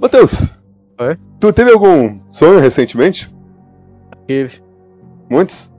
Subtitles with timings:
[0.00, 0.50] Matheus!
[1.00, 1.16] Oi?
[1.40, 3.32] Tu teve algum sonho recentemente?
[4.26, 4.60] Tive
[5.30, 5.72] Muitos?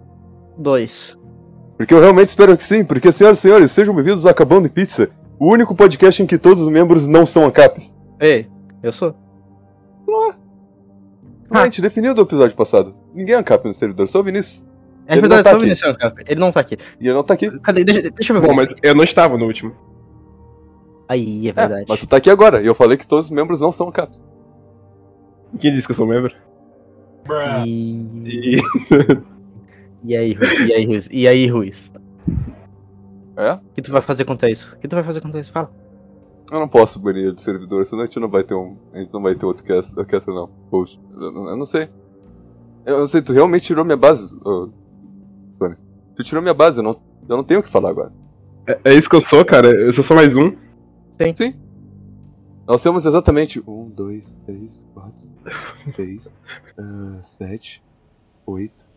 [0.58, 1.18] dois.
[1.78, 4.70] Porque eu realmente espero que sim, porque, senhoras e senhores, sejam bem-vindos a Acabando em
[4.70, 5.10] Pizza,
[5.40, 7.96] o único podcast em que todos os membros não são ANCAPs.
[8.20, 8.48] Ei,
[8.82, 9.14] eu sou.
[10.06, 10.36] Como
[11.52, 11.62] Ah.
[11.62, 12.96] a gente definiu do episódio passado.
[13.14, 14.66] Ninguém é ANCAP no servidor, só o Vinícius.
[15.06, 15.66] É Ele não verdade, tá só o aqui.
[15.66, 16.16] Vinicius, cara.
[16.26, 16.78] Ele não tá aqui.
[17.00, 17.60] E ele não tá aqui.
[17.60, 17.84] Cadê?
[17.84, 18.48] Deixa, deixa eu ver.
[18.48, 19.74] Bom, mas eu não estava no último.
[21.14, 21.86] Aí, é É, verdade.
[21.88, 24.24] mas tu tá aqui agora, e eu falei que todos os membros não são ANCAPs.
[25.60, 26.34] Quem disse que eu sou membro?
[27.66, 28.06] E...
[28.26, 28.62] E...
[30.04, 30.60] e aí, Ruiz?
[30.60, 31.10] E aí, Ruiz?
[31.12, 31.94] E aí, Ruiz?
[33.38, 33.54] É?
[33.54, 34.74] O que tu vai fazer contra isso?
[34.76, 35.52] O que tu vai fazer contra isso?
[35.52, 35.72] Fala.
[36.52, 38.76] Eu não posso banir do servidor, senão a gente não vai ter um.
[38.94, 40.48] A gente não vai ter outro cast, cast não.
[40.70, 41.00] Post.
[41.16, 41.90] Eu, não- eu não sei.
[42.86, 44.70] Eu não sei, tu realmente tirou minha base, ô,
[45.50, 45.76] Sony.
[46.16, 46.92] Tu tirou minha base, eu não,
[47.30, 48.12] eu não tenho o que falar agora.
[48.68, 49.68] É, é isso que eu sou, cara.
[49.70, 50.52] Eu sou só mais um.
[51.36, 51.54] Sim.
[52.68, 55.28] Nós temos exatamente um, dois, três, quatro,
[55.94, 56.34] três,
[56.78, 57.84] ah, sete,
[58.46, 58.88] oito.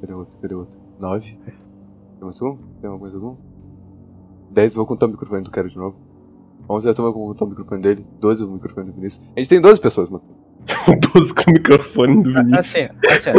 [0.00, 0.38] Cadê outro?
[0.38, 0.80] Cadê outro?
[0.98, 1.38] Nove.
[2.18, 2.56] Temos um?
[2.80, 3.36] Tem mais algum?
[4.50, 5.96] Dez, vou contar o microfone do cara de novo.
[6.68, 8.06] Onze, eu vou contar o microfone dele.
[8.18, 9.24] Doze, o microfone do Vinícius.
[9.36, 10.24] A gente tem 12 pessoas, mano.
[11.14, 12.58] 12 com o microfone do Vinícius.
[12.58, 13.30] Assim, assim,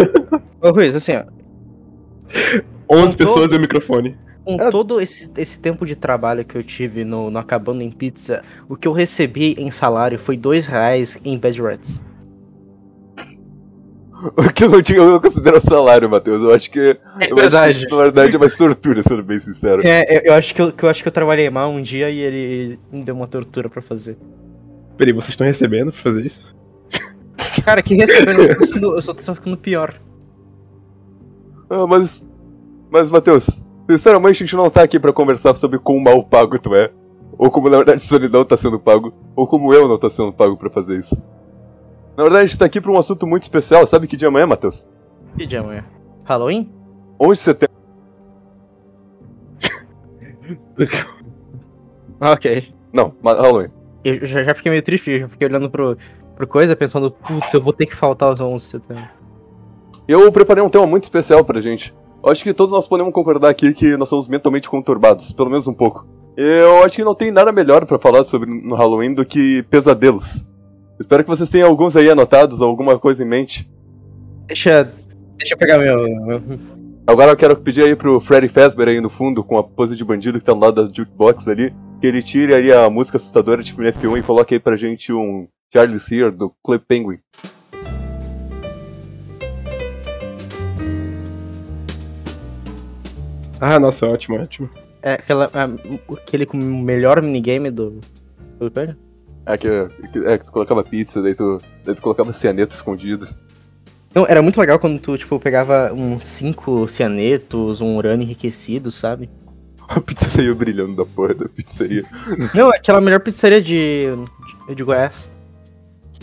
[0.61, 0.67] ó.
[0.67, 1.25] Ô, Ruiz, assim, ó.
[2.89, 4.17] 11 com pessoas e o microfone.
[4.43, 4.71] Com É.
[4.71, 8.75] todo esse, esse tempo de trabalho que eu tive no, no Acabando em Pizza, o
[8.75, 12.01] que eu recebi em salário foi dois reais em Bad Rats.
[14.37, 16.41] O que eu não tinha, eu não considero salário, Matheus.
[16.43, 16.79] Eu acho que.
[17.19, 17.71] É eu verdade.
[17.77, 19.81] Acho que, na verdade é mais tortura, sendo bem sincero.
[19.83, 22.19] É, eu, eu acho que eu, eu acho que eu trabalhei mal um dia e
[22.19, 24.15] ele me deu uma tortura pra fazer.
[24.95, 26.55] Peraí, vocês estão recebendo pra fazer isso?
[27.65, 29.99] Cara, que recebendo eu tô ficando- eu só tô ficando pior.
[31.67, 32.23] Ah, mas.
[32.91, 36.73] Mas, Matheus, sinceramente a gente não tá aqui pra conversar sobre quão mal pago tu
[36.75, 36.91] é.
[37.37, 39.13] Ou como na verdade Solidão tá sendo pago.
[39.35, 41.21] Ou como eu não tô sendo pago pra fazer isso.
[42.15, 43.85] Na verdade a gente tá aqui pra um assunto muito especial.
[43.85, 44.85] Sabe que dia amanhã, Matheus?
[45.37, 45.85] Que dia amanhã?
[46.23, 46.71] Halloween?
[47.19, 47.71] 11 de setembro.
[52.21, 52.71] Ok.
[52.93, 53.69] Não, Halloween.
[54.03, 55.97] Eu já, já fiquei meio triste, já fiquei olhando pro,
[56.35, 59.09] pro coisa, pensando, putz, eu vou ter que faltar aos 11 de setembro.
[60.07, 61.93] Eu preparei um tema muito especial pra gente.
[62.23, 65.67] Eu acho que todos nós podemos concordar aqui que nós somos mentalmente conturbados, pelo menos
[65.67, 66.07] um pouco.
[66.37, 70.45] Eu acho que não tem nada melhor pra falar sobre no Halloween do que pesadelos.
[70.99, 73.69] Espero que vocês tenham alguns aí anotados, ou alguma coisa em mente.
[74.47, 74.91] Deixa.
[75.37, 75.97] Deixa eu pegar meu.
[77.07, 80.05] Agora eu quero pedir aí pro Freddy Fazbear aí no fundo, com a pose de
[80.05, 83.63] bandido que tá no lado da jukebox ali, que ele tire aí a música assustadora
[83.63, 87.17] de filme F1 e coloque aí pra gente um Charles Here do Club Penguin.
[93.63, 94.67] Ah, nossa, ótimo, ótimo.
[95.03, 98.01] É aquela, é, aquele com o melhor minigame do.
[98.59, 98.97] do Pega?
[99.45, 103.27] É que, é que tu colocava pizza, daí tu, daí tu colocava cianeto escondido.
[104.13, 109.29] Não, era muito legal quando tu, tipo, pegava uns 5 cianetos, um urânio enriquecido, sabe?
[109.87, 112.03] A pizza saiu brilhando da porra da pizzaria.
[112.55, 114.07] Não, é aquela melhor pizzaria de.
[114.67, 115.29] de, de Goiás.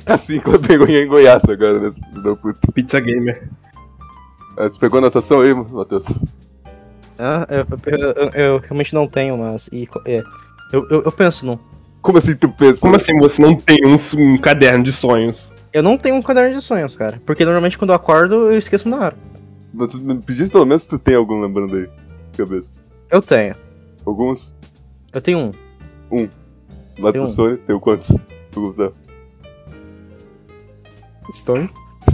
[0.07, 1.91] Assim, Club Penguin é em Goiás agora, né?
[2.23, 2.73] da puta.
[2.73, 3.49] Pizza Gamer.
[4.57, 6.19] Ah, Tu pegou a anotação aí, Matheus?
[7.19, 9.69] Ah, eu, eu, eu- eu realmente não tenho, mas.
[9.73, 10.23] E, é,
[10.73, 11.59] eu, eu, eu penso não.
[12.01, 12.81] Como assim tu pensa?
[12.81, 15.53] Como assim você não tem um, um caderno de sonhos?
[15.73, 17.21] Eu não tenho um caderno de sonhos, cara.
[17.27, 19.17] Porque normalmente quando eu acordo, eu esqueço na hora.
[19.75, 21.87] Mas tu me pedisse pelo menos se tu tem algum lembrando aí.
[22.33, 22.75] de Cabeça.
[23.11, 23.55] Eu tenho.
[24.07, 24.57] Alguns?
[25.13, 26.29] Eu tenho um.
[26.99, 27.27] Matheus Tem um.
[27.49, 28.17] Sony, tem quantos?
[28.53, 28.93] Vou contar.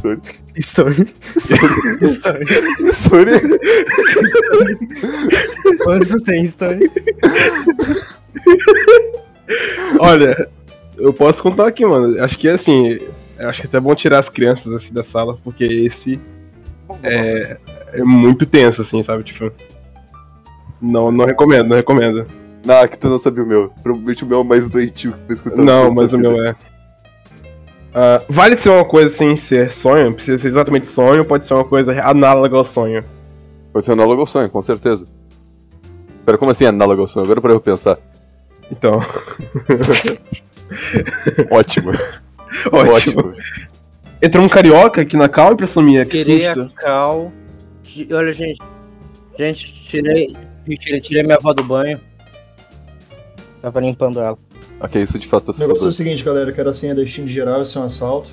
[0.05, 0.21] Story?
[0.57, 1.13] Story.
[1.39, 2.05] Sony.
[2.11, 2.47] Story.
[2.93, 3.39] Sony.
[5.83, 6.91] Quantos tem, Story?
[9.99, 10.49] Olha,
[10.97, 12.23] eu posso contar aqui, mano.
[12.23, 12.99] Acho que assim,
[13.39, 16.21] eu acho que é até bom tirar as crianças assim da sala, porque esse
[17.03, 17.57] é,
[17.93, 19.25] é muito tenso, assim, sabe?
[19.25, 19.51] Tipo.
[20.81, 22.27] Não, não recomendo, não recomendo.
[22.69, 23.73] Ah, que tu não sabia o meu.
[23.83, 25.65] Provavelmente o meu é o mais doentio que tu escutando.
[25.65, 26.55] Não, mas o meu é.
[27.94, 30.12] Ah, vale ser uma coisa sem ser sonho?
[30.12, 33.05] Precisa ser exatamente sonho, pode ser uma coisa análoga ao sonho.
[33.73, 35.06] Pode ser análogo ao sonho, com certeza.
[36.26, 37.25] Pera, como assim análogo ao sonho?
[37.25, 37.99] Agora pra eu pensar.
[38.70, 39.00] Então,
[41.50, 41.93] Ótimo.
[42.73, 43.35] ótimo.
[44.20, 46.61] Entrou um carioca aqui na cal, impressão minha, que Tirei susto.
[46.62, 47.32] a cal.
[48.12, 48.61] Olha, gente.
[49.38, 50.35] Gente, tirei.
[50.81, 52.00] Tirei, tirei minha avó do banho.
[53.61, 54.38] Tava limpando ela.
[54.85, 55.93] Ok, isso de fato tá O negócio é o assustador.
[55.93, 58.33] seguinte, galera, que era a senha da Steam geral, isso é um assalto.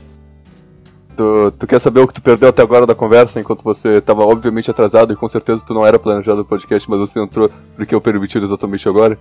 [1.16, 4.26] Tu, tu quer saber o que tu perdeu até agora da conversa, enquanto você estava
[4.26, 7.96] obviamente atrasado e com certeza tu não era planejado no podcast, mas você entrou porque
[7.96, 9.18] eu permiti exatamente agora?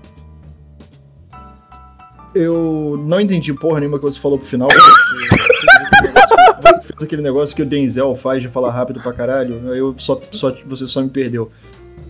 [2.34, 4.68] Eu não entendi porra nenhuma que você falou pro final.
[6.62, 9.74] Você fez aquele negócio que o Denzel faz de falar rápido pra caralho.
[9.74, 11.50] Eu só, só, você só me perdeu.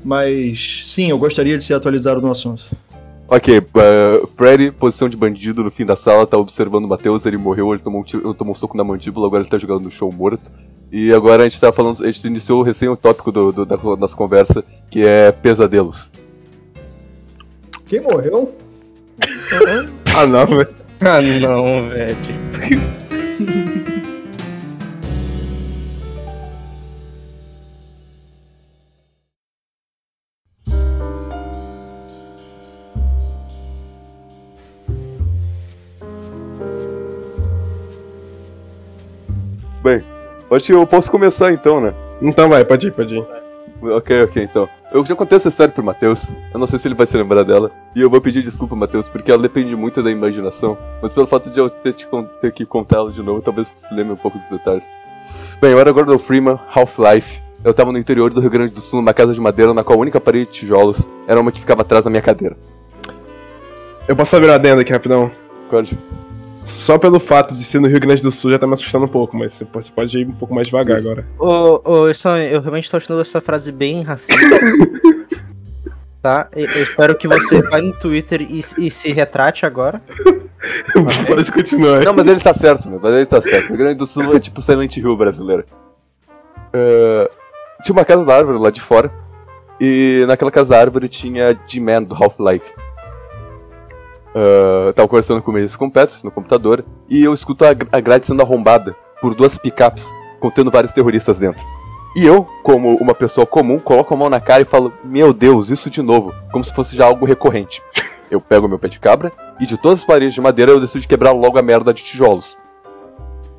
[0.04, 2.64] Mas sim, eu gostaria de ser atualizado no assunto.
[3.32, 7.36] Ok, uh, Freddy, posição de bandido no fim da sala, tá observando o Matheus, ele
[7.36, 9.90] morreu, ele tomou um, tiro, tomou um soco na mandíbula, agora ele tá jogando no
[9.90, 10.50] chão morto.
[10.90, 13.76] E agora a gente tá falando, a gente iniciou recém o tópico do, do, da
[13.76, 16.10] nossa conversa, que é pesadelos.
[17.86, 18.52] Quem morreu?
[20.12, 20.68] Ah, não, velho.
[21.00, 22.16] Ah, não, velho.
[40.56, 41.94] Acho que eu posso começar então, né?
[42.20, 43.26] Então vai, pode ir, pode ir.
[43.82, 44.68] Ok, ok, então.
[44.92, 46.34] Eu já contei essa história pro Matheus.
[46.52, 47.70] Eu não sei se ele vai se lembrar dela.
[47.94, 50.76] E eu vou pedir desculpa, Matheus, porque ela depende muito da imaginação.
[51.00, 52.06] Mas pelo fato de eu ter, te,
[52.40, 54.88] ter que contá-la de novo, talvez você se lembre um pouco dos detalhes.
[55.60, 57.42] Bem, eu era Gordon Freeman, Half-Life.
[57.64, 59.98] Eu tava no interior do Rio Grande do Sul, numa casa de madeira, na qual
[59.98, 62.56] a única parede de tijolos era uma que ficava atrás da minha cadeira.
[64.08, 65.30] Eu posso abrir uma adenda aqui rapidão?
[65.70, 65.96] Pode?
[66.70, 69.08] Só pelo fato de ser no Rio Grande do Sul já tá me assustando um
[69.08, 71.10] pouco, mas você pode- ir um pouco mais devagar Isso.
[71.10, 71.26] agora.
[71.38, 74.34] Ô, ô, Sony, eu realmente tô achando essa frase bem racista.
[76.22, 76.48] tá?
[76.52, 80.00] Eu, eu espero que você vá no Twitter e, e se retrate agora.
[81.26, 82.04] pode continuar.
[82.04, 83.00] Não, mas ele tá certo, meu.
[83.00, 83.66] Mas ele tá certo.
[83.66, 85.64] O Rio Grande do Sul é tipo Silent Hill brasileiro.
[86.72, 87.30] É,
[87.82, 89.10] Tinha uma casa da árvore lá de fora.
[89.80, 92.72] E naquela casa da árvore tinha G-Man do Half-Life.
[94.34, 96.84] Eu tava conversando com eles com o Petrus no computador.
[97.08, 100.08] E eu escuto a, a grade sendo arrombada por duas picapes
[100.40, 101.64] contendo vários terroristas dentro.
[102.16, 105.70] E eu, como uma pessoa comum, coloco a mão na cara e falo: Meu Deus,
[105.70, 106.32] isso de novo.
[106.52, 107.82] Como se fosse já algo recorrente.
[108.30, 111.06] Eu pego meu pé de cabra e de todas as paredes de madeira eu decido
[111.06, 112.56] quebrar logo a merda de tijolos.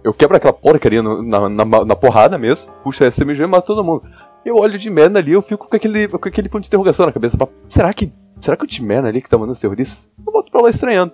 [0.03, 3.67] Eu quebro aquela porcaria no- na, na, na porrada mesmo, puxo a SMG e mato
[3.67, 4.03] todo mundo.
[4.44, 7.12] Eu olho de merda ali, eu fico com aquele, com aquele ponto de interrogação na
[7.12, 7.38] cabeça.
[7.69, 8.12] Será que.
[8.41, 10.09] Será que o T-Man ali que tá mandando os terroristas?
[10.25, 11.13] Eu volto pra lá estranhando.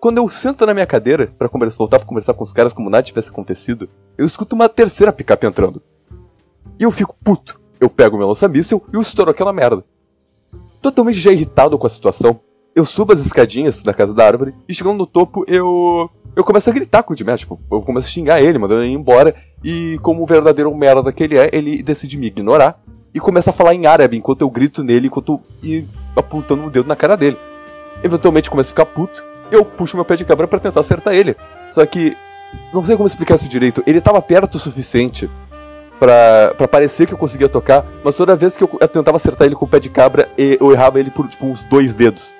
[0.00, 3.02] Quando eu sento na minha cadeira conversar, voltar pra conversar com os caras como nada
[3.02, 5.82] tivesse acontecido, eu escuto uma terceira picape entrando.
[6.78, 7.60] E eu fico puto.
[7.80, 9.84] Eu pego meu lança-míssel e eu estouro aquela merda.
[10.80, 12.40] Totalmente já irritado com a situação,
[12.76, 16.08] eu subo as escadinhas da casa da árvore e chegando no topo eu.
[16.36, 18.92] Eu começo a gritar com o Jimmy, tipo, eu começo a xingar ele, mandando ele
[18.92, 19.34] ir embora.
[19.64, 22.78] E como o verdadeiro merda que ele é, ele decide me ignorar
[23.16, 26.86] e começa a falar em árabe enquanto eu grito nele, enquanto e apontando um dedo
[26.86, 27.38] na cara dele.
[28.04, 31.34] Eventualmente começo a ficar puto, eu puxo meu pé de cabra pra tentar acertar ele.
[31.70, 32.14] Só que
[32.74, 33.82] não sei como explicar isso direito.
[33.86, 35.30] Ele tava perto o suficiente
[35.98, 39.56] pra parecer que eu conseguia tocar, mas toda vez que eu, eu tentava acertar ele
[39.56, 42.36] com o pé de cabra, eu errava ele por tipo uns dois dedos.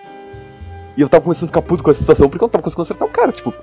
[0.94, 2.82] E eu tava começando a ficar puto com essa situação, porque eu não tava conseguindo
[2.82, 3.54] acertar o cara, tipo.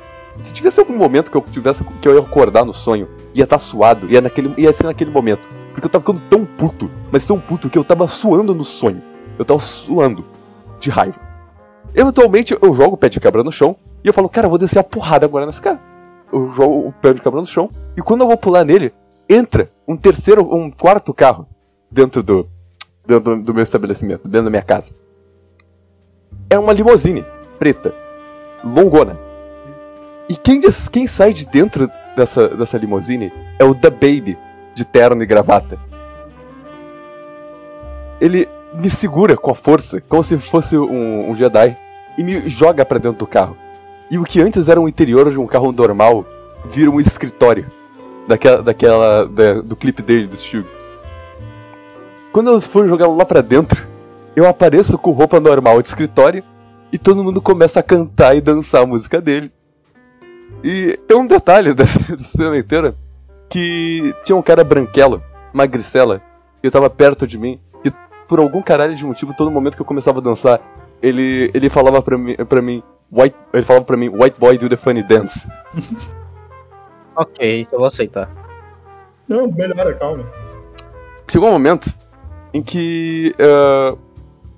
[0.42, 3.60] Se tivesse algum momento que eu tivesse que eu ia acordar no sonho, ia estar
[3.60, 5.48] suado, ia, naquele, ia ser naquele momento.
[5.73, 9.01] Porque eu tava ficando tão puto, mas tão puto que eu tava suando no sonho.
[9.37, 10.23] Eu tava suando
[10.79, 11.19] de raiva.
[11.95, 14.59] Eventualmente eu jogo o pé de cabra no chão e eu falo, cara, eu vou
[14.59, 15.79] descer a porrada agora nesse cara.
[16.31, 18.93] Eu jogo o pé de cabra no chão e quando eu vou pular nele,
[19.29, 21.47] entra um terceiro, um quarto carro
[21.91, 22.47] dentro do,
[23.05, 24.91] dentro do meu estabelecimento, dentro da minha casa.
[26.50, 27.25] É uma limousine
[27.59, 27.93] preta,
[28.63, 29.17] longona.
[30.29, 34.38] E quem, des- quem sai de dentro dessa, dessa limousine é o The Baby,
[34.75, 35.80] de terno e gravata.
[38.20, 41.77] Ele me segura com a força, como se fosse um, um Jedi,
[42.18, 43.58] e me joga pra dentro do carro.
[44.10, 46.25] E o que antes era um interior de um carro normal,
[46.65, 47.65] vira um escritório.
[48.27, 48.63] Daquela.
[48.63, 50.65] daquela da- do clipe dele, do Shug.
[52.32, 53.86] Quando eu for jogar lá pra dentro,
[54.36, 56.44] eu apareço com roupa normal de escritório
[56.92, 59.51] e todo mundo começa a cantar e dançar a música dele.
[60.63, 62.96] E tem um detalhe dessa, dessa cena inteira,
[63.53, 65.22] que tinha um cara branquelo,
[65.53, 66.24] magricela,
[66.60, 67.91] que tava perto de mim, e
[68.27, 70.60] por algum caralho de motivo, todo momento que eu começava a dançar,
[71.00, 72.81] ele, ele falava pra mim, pra mim,
[73.12, 75.48] white, ele falava pra mim, white boy do the funny dance.
[77.15, 78.27] Ok, eu vou aceitar.
[79.27, 80.25] Não, melhora, calma.
[81.29, 81.93] Chegou um momento
[82.51, 83.95] em que eh,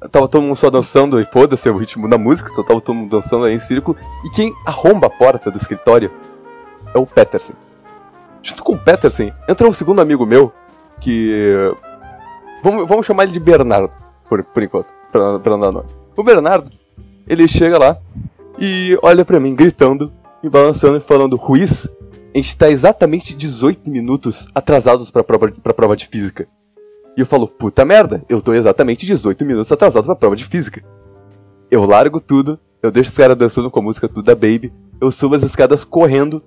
[0.09, 3.09] tava todo mundo só dançando e foda-se o ritmo da música, só tava todo mundo
[3.09, 6.09] dançando aí em círculo, e quem arromba a porta do escritório
[6.93, 7.64] é o Peterson.
[8.45, 10.53] Junto com o Peterson, entra um segundo amigo meu,
[11.01, 11.73] que.
[12.63, 13.89] Vamos, vamos chamar ele de Bernardo,
[14.29, 15.89] por, por enquanto, pra, pra não dar nome.
[16.15, 16.71] O Bernardo,
[17.27, 17.97] ele chega lá
[18.59, 21.89] e olha pra mim, gritando, me balançando e falando: Ruiz,
[22.35, 26.47] a gente tá exatamente 18 minutos atrasados pra prova, pra prova de física.
[27.17, 30.83] E eu falo, puta merda, eu tô exatamente 18 minutos atrasado pra prova de física.
[31.71, 34.71] Eu largo tudo, eu deixo os caras dançando com a música tudo da Baby,
[35.01, 36.43] eu subo as escadas correndo,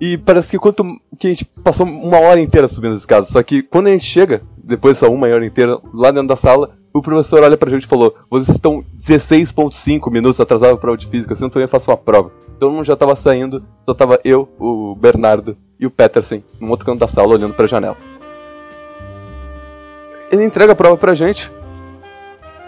[0.00, 0.82] e parece que quanto
[1.18, 4.04] que a gente passou uma hora inteira subindo as escadas, só que quando a gente
[4.04, 7.84] chega, depois dessa uma hora inteira, lá dentro da sala, o professor olha pra gente
[7.84, 11.90] e falou: Vocês estão 16,5 minutos atrasados pra prova de física, se não também faço
[11.90, 12.32] uma prova.
[12.58, 16.86] Todo mundo já tava saindo, só tava eu, o Bernardo e o Peterson num outro
[16.86, 17.96] canto da sala olhando pra janela.
[20.30, 21.52] Ele entrega a prova pra gente.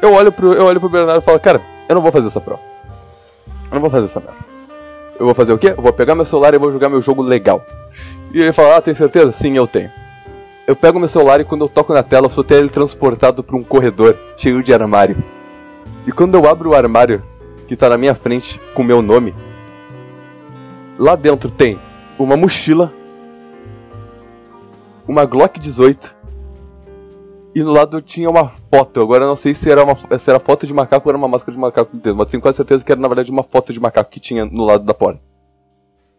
[0.03, 2.41] Eu olho pro, eu olho pro Bernardo e falo: Cara, eu não vou fazer essa
[2.41, 2.61] prova.
[3.71, 4.52] Eu não vou fazer essa merda.
[5.19, 5.75] Eu vou fazer o quê?
[5.77, 7.65] Eu vou pegar meu celular e vou jogar meu jogo legal.
[8.33, 9.33] E ele fala: Ah, tem certeza?
[9.33, 9.91] Sim, eu tenho.
[10.67, 13.65] Eu pego meu celular e quando eu toco na tela, eu sou teletransportado para um
[13.65, 15.23] corredor cheio de armário.
[16.07, 17.23] E quando eu abro o armário
[17.67, 19.35] que tá na minha frente com meu nome,
[20.99, 21.79] lá dentro tem
[22.19, 22.93] uma mochila,
[25.07, 26.22] uma Glock 18
[27.55, 29.01] e no lado tinha uma foto.
[29.01, 31.29] Agora eu não sei se era uma se era foto de macaco ou era uma
[31.29, 33.81] máscara de macaco dentro, mas tenho quase certeza que era na verdade uma foto de
[33.81, 35.21] macaco que tinha no lado da porta.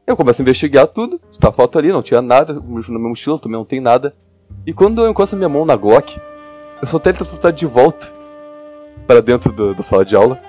[0.06, 3.40] Eu começo a investigar tudo, está a foto ali, não tinha nada, na minha mochila
[3.40, 4.14] também não tem nada.
[4.66, 6.20] E quando eu encosto minha mão na Glock,
[6.82, 8.08] eu sou teletransportado de volta
[9.08, 10.40] para dentro do, da sala de aula,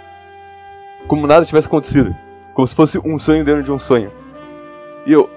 [1.06, 2.14] como nada tivesse acontecido,
[2.52, 4.10] como se fosse um sonho dentro de um sonho.
[5.06, 5.30] E eu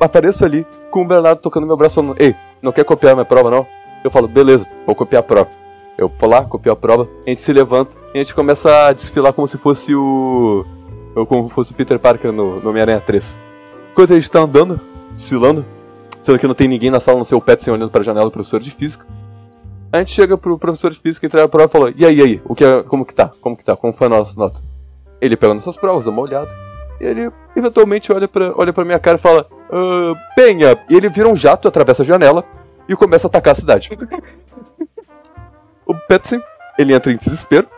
[0.00, 3.50] apareço ali com o Bernardo tocando meu braço falando: Ei, não quer copiar minha prova
[3.50, 3.66] não?
[4.04, 5.50] Eu falo: Beleza, vou copiar a prova.
[5.96, 8.92] Eu vou lá, copio a prova, a gente se levanta e a gente começa a
[8.92, 10.64] desfilar como se fosse o.
[11.28, 13.40] como se fosse o Peter Parker no, no Homem-Aranha 3.
[13.92, 14.80] Enquanto a gente tá andando,
[15.12, 15.64] desfilando,
[16.22, 18.26] sendo que não tem ninguém na sala, no seu pet sem olhando para a janela
[18.26, 19.06] do professor de física.
[19.92, 22.22] A gente chega pro professor de física, entrega a prova e fala: E aí, e
[22.22, 23.30] aí, o que é, como que tá?
[23.40, 23.76] Como que tá?
[23.76, 24.60] Como foi a nossa nota?
[25.20, 26.50] Ele pega nossas provas, dá uma olhada.
[27.00, 30.78] E ele eventualmente olha pra, olha pra minha cara e fala: ah, Penha!
[30.88, 32.42] E ele vira um jato, atravessa a janela
[32.88, 33.90] e começa a atacar a cidade.
[35.86, 36.42] o Petsen,
[36.78, 37.68] ele entra em desespero,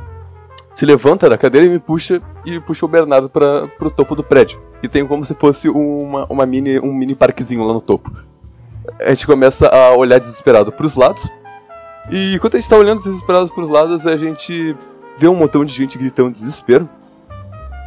[0.75, 4.25] se levanta da cadeira e me puxa e puxa o Bernardo para pro topo do
[4.25, 4.61] prédio.
[4.83, 8.11] E tem como se fosse uma, uma mini, um mini parquezinho lá no topo.
[9.01, 11.31] A gente começa a olhar desesperado pros lados.
[12.11, 14.77] E enquanto a gente tá olhando desesperado pros lados, a gente
[15.17, 16.89] vê um montão de gente gritando desespero.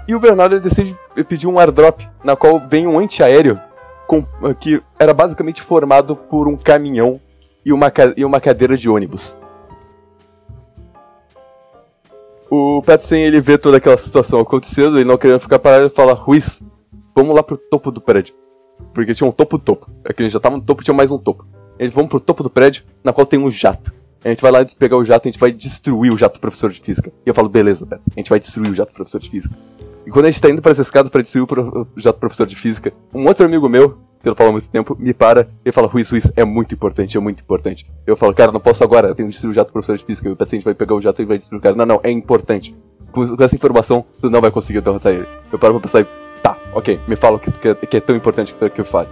[0.08, 0.96] E o Bernardo decide
[1.28, 3.60] pedir um airdrop, na qual vem um antiaéreo
[4.08, 4.26] com,
[4.60, 7.20] que era basicamente formado por um caminhão
[7.66, 9.38] e uma, e uma cadeira de ônibus.
[12.50, 16.14] O Petsen ele vê toda aquela situação acontecendo, ele não querendo ficar parado, ele fala:
[16.14, 16.62] Ruiz,
[17.14, 18.34] vamos lá pro topo do prédio.
[18.94, 19.92] Porque tinha um topo topo.
[20.06, 21.46] É que a gente já tava no topo, tinha mais um topo.
[21.78, 23.94] Eles vão pro topo do prédio, na qual tem um jato.
[24.24, 26.42] A gente vai lá pegar o jato e a gente vai destruir o jato do
[26.42, 27.12] professor de física.
[27.26, 29.56] E eu falo, beleza, Petsen, a gente vai destruir o jato do professor de física.
[30.08, 31.46] E quando a gente tá indo para essa escada para destruir o,
[31.86, 35.14] do professor de física, um outro amigo meu, que eu falo há muito tempo, me
[35.14, 37.86] para e fala, Ruiz, Ruiz, é muito importante, é muito importante.
[38.06, 40.32] Eu falo, cara, não posso agora, eu tenho que destruir o jato professor de física.
[40.32, 41.76] O paciente vai pegar o jato e vai destruir o cara.
[41.76, 42.74] Não, não, é importante.
[43.12, 45.28] Com, essa informação, tu não vai conseguir derrotar ele.
[45.52, 46.08] Eu paro pra pensar e,
[46.42, 49.10] tá, ok, me fala o que, que, que é tão importante que, que eu fale.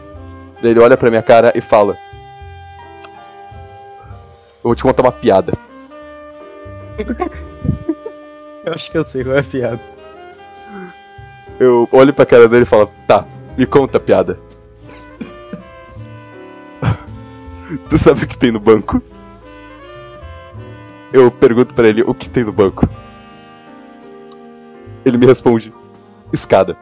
[0.62, 1.98] Daí ele olha pra minha cara e fala,
[4.64, 5.52] eu vou te contar uma piada.
[8.66, 9.95] Eu acho que eu sei qual é a piada.
[11.60, 13.26] Eu olho pra cara dele e falo, tá,
[13.58, 14.40] me conta a piada.
[17.90, 19.02] tu sabe o que tem no banco?
[21.14, 22.90] Eu pergunto pra ele o que tem no banco.
[25.06, 25.74] Ele me responde:
[26.34, 26.78] escada.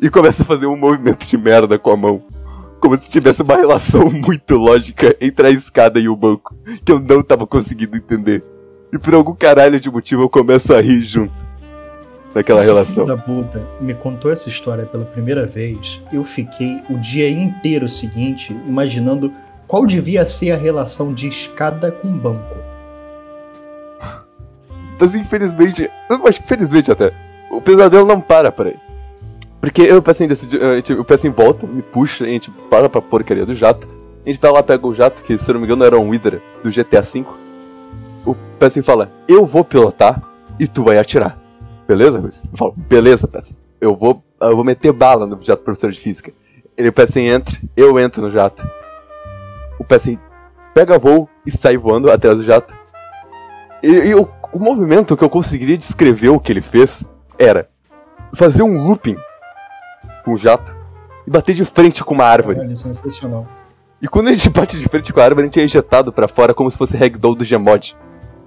[0.00, 2.22] E começa a fazer um movimento de merda com a mão.
[2.80, 7.00] Como se tivesse uma relação muito lógica entre a escada e o banco, que eu
[7.00, 8.44] não tava conseguindo entender.
[8.94, 11.44] E por algum caralho de motivo eu começo a rir junto.
[12.32, 13.04] Daquela Esse relação.
[13.04, 16.00] filho da puta me contou essa história pela primeira vez.
[16.12, 19.32] Eu fiquei o dia inteiro seguinte imaginando
[19.66, 22.56] qual devia ser a relação de escada com banco.
[25.00, 25.90] Mas infelizmente,
[26.40, 27.12] que felizmente até,
[27.50, 28.76] o pesadelo não para por aí.
[29.60, 32.88] Porque eu pensei decidi, a gente- eu penso em volta, me puxa, a gente para
[32.88, 33.88] pra porcaria do jato.
[34.24, 36.40] A gente vai lá, pega o jato, que se não me engano era um Hydra
[36.62, 37.24] do GTA V.
[38.26, 40.22] O Pessin fala, eu vou pilotar
[40.58, 41.38] e tu vai atirar.
[41.86, 42.42] Beleza, Luiz?
[42.50, 43.54] Eu falo, beleza, Pessin.
[43.80, 46.32] Eu vou, eu vou meter bala no jato professor de física.
[46.76, 48.68] Ele, o Pessin entra, eu entro no jato.
[49.78, 50.18] O Pessin
[50.72, 52.74] pega voo e sai voando atrás do jato.
[53.82, 57.04] E, e o, o movimento que eu conseguiria descrever o que ele fez
[57.38, 57.68] era
[58.32, 59.16] fazer um looping
[60.24, 60.74] com o jato
[61.26, 62.60] e bater de frente com uma árvore.
[62.60, 63.46] Olha, sensacional.
[64.00, 66.28] E quando a gente bate de frente com a árvore, a gente é injetado pra
[66.28, 67.96] fora como se fosse ragdoll do Gmod.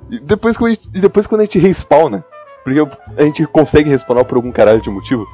[0.09, 2.23] E depois, quando a gente, depois quando a gente respawna,
[2.63, 2.79] porque
[3.17, 5.25] a gente consegue respawnar por algum caralho de motivo,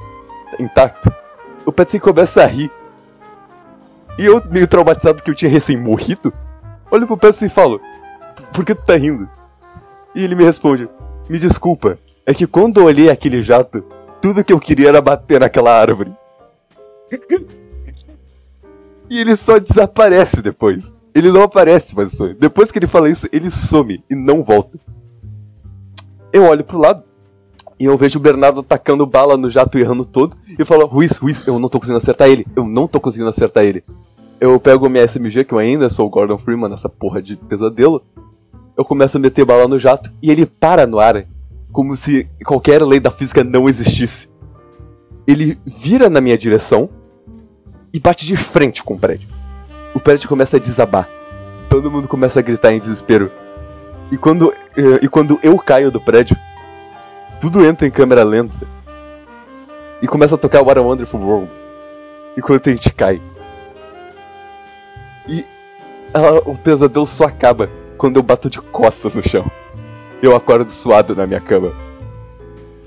[0.59, 1.11] intacto,
[1.65, 2.71] o Patsy começa a rir.
[4.17, 6.33] E eu, meio traumatizado que eu tinha recém-morrido,
[6.91, 7.81] olho pro Patsy e falo:
[8.51, 9.29] Por que tu tá rindo?
[10.13, 10.87] E ele me responde:
[11.29, 13.83] Me desculpa, é que quando eu olhei aquele jato,
[14.21, 16.13] tudo que eu queria era bater naquela árvore.
[19.09, 20.93] e ele só desaparece depois.
[21.15, 22.35] Ele não aparece mais no sonho.
[22.35, 24.79] Depois que ele fala isso, ele some e não volta.
[26.31, 27.03] Eu olho pro lado
[27.79, 30.35] e eu vejo o Bernardo atacando bala no jato e errando todo.
[30.47, 32.45] E eu falo, Ruiz, Ruiz, eu não tô conseguindo acertar ele.
[32.55, 33.83] Eu não tô conseguindo acertar ele.
[34.39, 38.01] Eu pego minha SMG, que eu ainda sou o Gordon Freeman nessa porra de pesadelo.
[38.75, 41.25] Eu começo a meter bala no jato e ele para no ar.
[41.71, 44.29] Como se qualquer lei da física não existisse.
[45.27, 46.89] Ele vira na minha direção
[47.93, 49.32] e bate de frente com o prédio.
[49.93, 51.07] O prédio começa a desabar.
[51.69, 53.31] Todo mundo começa a gritar em desespero.
[54.11, 56.35] E quando, eh, e quando eu caio do prédio,
[57.39, 58.55] tudo entra em câmera lenta.
[60.01, 61.49] E começa a tocar What a Wonderful World.
[62.37, 63.21] Enquanto a gente cai.
[65.27, 65.45] E
[66.13, 69.49] ela- o pesadelo só acaba quando eu bato de costas no chão.
[70.21, 71.71] Eu acordo suado na minha cama.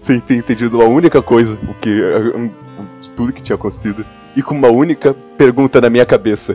[0.01, 1.91] Sem ter entendido a única coisa, o que.
[3.01, 4.05] de tudo que tinha acontecido.
[4.37, 6.53] E com uma única pergunta na minha cabeça.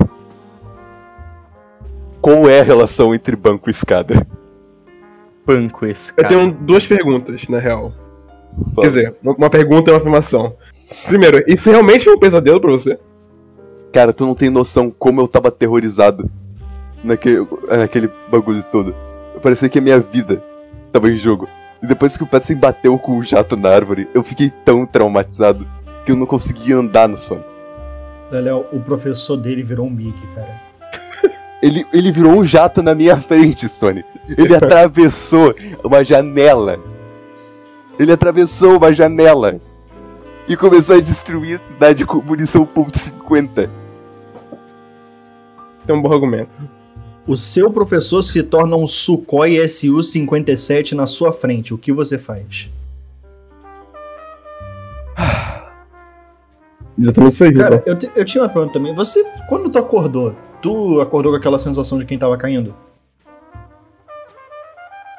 [2.21, 4.25] Qual é a relação entre banco e escada?
[5.45, 6.27] Banco esse Eu cara.
[6.29, 7.91] tenho duas perguntas, na real.
[8.75, 8.81] Fala.
[8.81, 10.55] Quer dizer, uma pergunta e uma afirmação.
[11.07, 12.99] Primeiro, isso realmente é um pesadelo pra você?
[13.91, 16.29] Cara, tu não tem noção como eu tava aterrorizado
[17.03, 18.93] naquele, naquele bagulho todo.
[19.41, 20.43] Parecia que a minha vida
[20.91, 21.47] tava em jogo.
[21.81, 25.67] E depois que o Patsy bateu com o jato na árvore, eu fiquei tão traumatizado
[26.05, 27.43] que eu não conseguia andar no sonho.
[28.31, 30.60] Léo, o professor dele virou um Mickey, cara.
[31.61, 34.03] Ele, ele virou um jato na minha frente, Stone.
[34.37, 35.53] Ele atravessou
[35.83, 36.79] uma janela.
[37.99, 39.59] Ele atravessou uma janela.
[40.47, 43.69] E começou a destruir a cidade com munição .50.
[45.85, 46.49] Tem um bom argumento.
[47.27, 51.73] O seu professor se torna um Sukhoi Su-57 na sua frente.
[51.73, 52.69] O que você faz?
[56.97, 58.93] Exatamente isso aí, Cara, eu, te- eu tinha uma pergunta também.
[58.95, 62.73] Você, quando tu acordou, tu acordou com aquela sensação de quem tava caindo?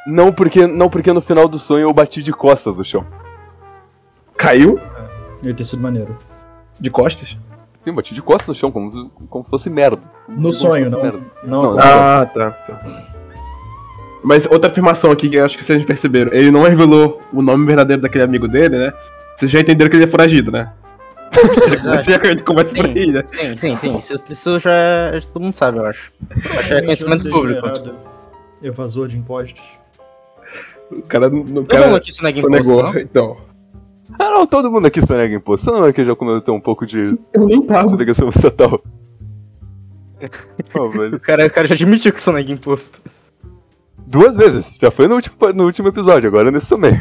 [0.06, 3.06] Não porque, não porque no final do sonho eu bati de costas no chão.
[4.36, 4.80] Caiu
[5.42, 6.16] Ia ter sido maneiro.
[6.80, 7.36] de costas?
[7.84, 10.02] Sim, bati de costas no chão, como, como se fosse merda.
[10.28, 11.02] No Como sonho, não.
[11.02, 11.20] merda.
[11.44, 11.78] Não, Não, não.
[11.80, 13.04] Ah, tá, tá.
[14.24, 16.32] Mas outra afirmação aqui que eu acho que vocês perceberam.
[16.32, 18.92] Ele não revelou o nome verdadeiro daquele amigo dele, né?
[19.36, 20.72] Vocês já entenderam que ele é foragido, né?
[21.32, 23.24] Que por aí, né?
[23.26, 23.98] Sim, sim, sim.
[23.98, 26.12] Isso, isso já é- todo mundo sabe, eu acho.
[26.58, 27.66] Acho que é conhecimento público.
[28.62, 29.78] Evasor de impostos.
[30.90, 31.48] O cara, o Todo
[31.84, 32.82] mundo aqui isso nega só imposto, negou.
[32.82, 32.98] não?
[33.00, 33.36] Então.
[34.18, 35.66] Ah, não, todo mundo aqui sonega imposto.
[35.66, 38.82] Todo mundo aqui já cometeu um pouco de Eu nem sonegação estatal.
[40.72, 41.16] Pô, velho.
[41.16, 43.00] O cara, o cara já admitiu que isso nega imposto.
[44.06, 44.70] Duas vezes.
[44.78, 47.00] Já foi no último, no último episódio, agora nesse também.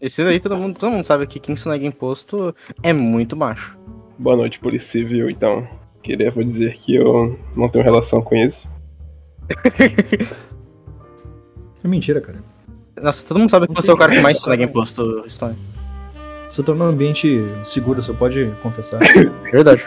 [0.00, 3.76] Esse daí todo mundo, todo mundo sabe que quem sonega imposto é muito macho.
[4.18, 5.68] Boa noite, Polícia Civil, então.
[6.02, 8.66] Queria vou dizer que eu não tenho relação com isso.
[11.82, 12.42] É mentira, cara.
[13.00, 15.56] Nossa, todo mundo sabe que você é o cara que mais sonega imposto, Stone.
[16.48, 19.00] Você tá num ambiente seguro, você pode confessar.
[19.52, 19.82] Verdade.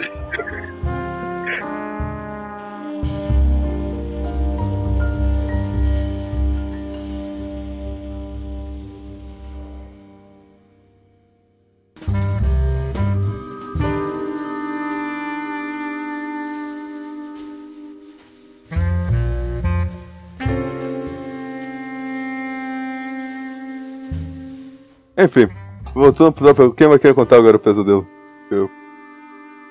[25.24, 25.48] Enfim,
[25.94, 28.08] voltando pro tópico, quem vai querer contar agora o pesadelo?
[28.52, 28.70] Eu.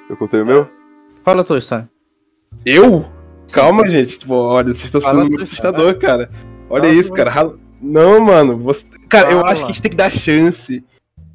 [0.08, 0.68] Eu contei o meu?
[1.24, 1.88] Fala tu, Stone.
[2.64, 3.04] Eu?
[3.52, 4.18] Calma, gente.
[4.18, 6.30] Tipo, olha, vocês estão Fala sendo muito assustador, cara.
[6.70, 7.54] Olha Fala isso, cara.
[7.80, 8.58] Não, mano.
[8.58, 8.86] Você...
[9.08, 9.52] Cara, eu Fala.
[9.52, 10.84] acho que a gente tem que dar chance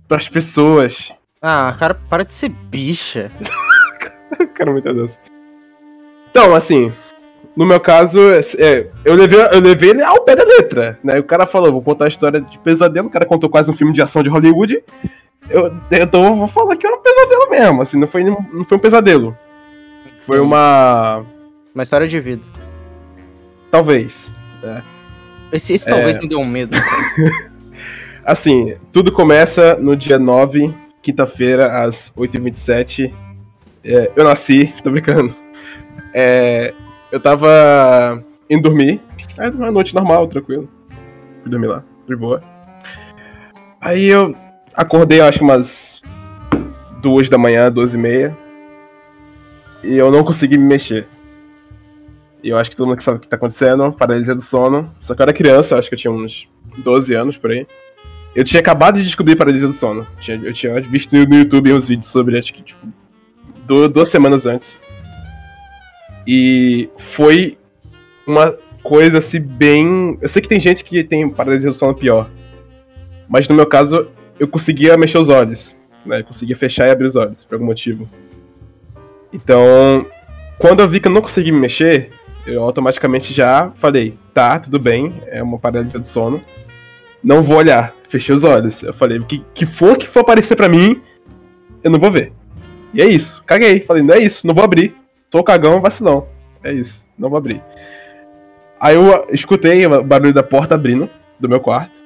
[0.08, 1.12] pras pessoas.
[1.41, 3.32] Ah, cara, para de ser bicha.
[4.56, 5.19] Cara, muita dança.
[6.30, 6.91] Então, assim,
[7.56, 8.19] no meu caso,
[8.60, 11.19] é, eu, levei, eu levei ele ao pé da letra, né?
[11.19, 13.93] O cara falou, vou contar a história de pesadelo, o cara contou quase um filme
[13.93, 14.84] de ação de Hollywood.
[15.50, 18.78] Eu, então eu vou falar que é um pesadelo mesmo, assim, não foi, não foi
[18.78, 19.36] um pesadelo.
[20.19, 21.26] Foi uma.
[21.73, 22.43] Uma história de vida.
[23.71, 24.32] Talvez.
[25.52, 26.76] Esse, esse talvez me deu um medo.
[28.26, 33.13] Assim, tudo começa no dia 9, quinta-feira, às 8h27.
[33.84, 35.34] É, eu nasci, tô brincando.
[36.13, 36.73] É,
[37.12, 39.02] eu tava indo dormir.
[39.38, 40.70] É uma noite normal, tranquilo.
[41.41, 42.41] Fui dormir lá, de boa.
[43.80, 44.36] Aí eu
[44.74, 46.02] acordei, acho que umas
[47.02, 48.36] duas da manhã, duas e meia.
[49.84, 51.08] E eu não consegui me mexer.
[52.43, 54.89] E eu acho que todo mundo que sabe o que tá acontecendo, paralisia do sono.
[55.00, 57.67] Só que eu era criança, eu acho que eu tinha uns 12 anos por aí.
[58.36, 60.06] Eu tinha acabado de descobrir paralisia do sono.
[60.20, 62.88] Tinha- Eu tinha visto no YouTube uns vídeos sobre, acho que, tipo,
[63.65, 64.80] du- duas semanas antes.
[66.28, 67.58] E foi
[68.28, 70.18] uma coisa assim bem.
[70.22, 72.30] Eu sei que tem gente que tem paralisia do sono pior.
[73.30, 75.76] Mas no meu caso, eu conseguia mexer os olhos.
[76.06, 76.20] Né?
[76.20, 78.10] Eu conseguia fechar e abrir os olhos, por algum motivo.
[79.32, 80.06] Então,
[80.60, 82.10] quando eu vi que eu não conseguia me mexer,
[82.46, 86.42] eu automaticamente já falei, tá, tudo bem, é uma paralisia do sono.
[87.24, 87.94] Não vou olhar.
[88.10, 88.84] Fechei os olhos.
[88.84, 91.02] Eu falei, que, que for que for aparecer pra mim,
[91.84, 92.32] eu não vou ver.
[92.94, 93.44] E é isso.
[93.46, 93.82] Caguei.
[93.82, 94.94] Falei, não é isso, não vou abrir.
[95.30, 96.28] Tô cagão, vacilão.
[96.63, 97.62] É isso, não vou abrir.
[98.80, 101.10] Aí eu escutei o barulho da porta abrindo
[101.40, 102.00] do meu quarto.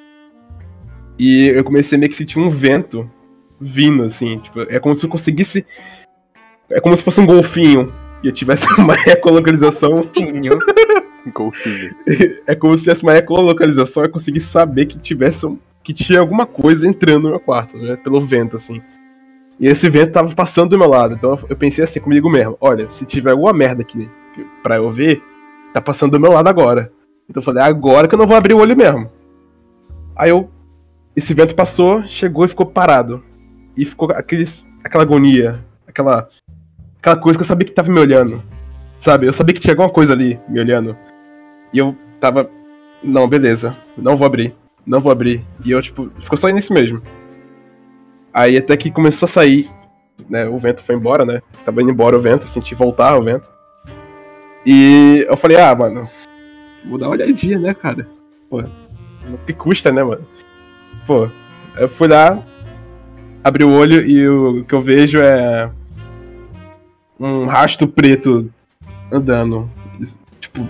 [1.20, 3.10] E eu comecei a meio que sentir um vento
[3.60, 4.40] vindo, assim.
[4.40, 5.66] Tipo, é como se eu conseguisse.
[6.70, 7.94] É como se fosse um golfinho.
[8.24, 10.10] E eu tivesse uma ecolocalização.
[11.34, 11.96] Golfinho.
[12.48, 15.46] É como se tivesse uma ecolocalização e eu conseguisse saber que tivesse.
[15.84, 17.96] que tinha alguma coisa entrando no meu quarto, né?
[17.98, 18.82] Pelo vento, assim.
[19.62, 21.14] E esse vento tava passando do meu lado.
[21.14, 24.10] Então eu pensei assim comigo mesmo: olha, se tiver alguma merda aqui
[24.64, 25.22] pra eu ver,
[25.72, 26.92] tá passando do meu lado agora.
[27.30, 29.10] Então eu falei: agora que eu não vou abrir o olho mesmo.
[30.16, 30.50] Aí eu.
[31.16, 33.24] Esse vento passou, chegou e ficou parado.
[33.78, 36.28] E ficou aqueles, aquela agonia, aquela.
[36.98, 38.42] aquela coisa que eu sabia que tava me olhando.
[39.00, 39.28] Sabe?
[39.28, 40.98] Eu sabia que tinha alguma coisa ali me olhando.
[41.72, 42.50] E eu tava.
[43.04, 43.78] Não, beleza.
[43.96, 44.56] Não vou abrir.
[44.88, 45.46] Não vou abrir.
[45.64, 47.02] E eu, tipo, ficou só nisso mesmo.
[48.34, 49.70] Aí até que começou a sair,
[50.30, 50.48] né?
[50.48, 51.42] O vento foi embora, né?
[51.66, 53.50] Tava indo embora o vento, senti voltar o vento.
[54.66, 56.10] E eu falei, ah, mano,
[56.88, 58.08] vou dar uma olhadinha, né, cara?
[58.50, 60.26] Pô, o que custa, né, mano?
[61.06, 61.30] Pô,
[61.78, 62.42] eu fui lá,
[63.44, 65.72] abri o olho e o que eu vejo é
[67.20, 68.52] um rastro preto
[69.12, 69.70] andando.
[70.40, 70.68] Tipo,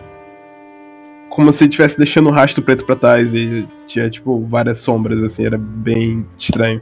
[1.30, 5.45] como se estivesse deixando um rastro preto pra trás e tinha, tipo, várias sombras, assim,
[5.45, 6.82] era bem estranho.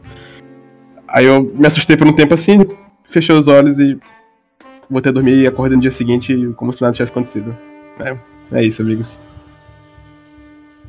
[1.12, 2.60] Aí eu me assustei por um tempo assim,
[3.04, 3.98] fechei os olhos e
[4.90, 7.56] voltei a dormir e acordei no dia seguinte como se nada tivesse acontecido.
[8.00, 8.16] É,
[8.52, 9.18] é isso, amigos.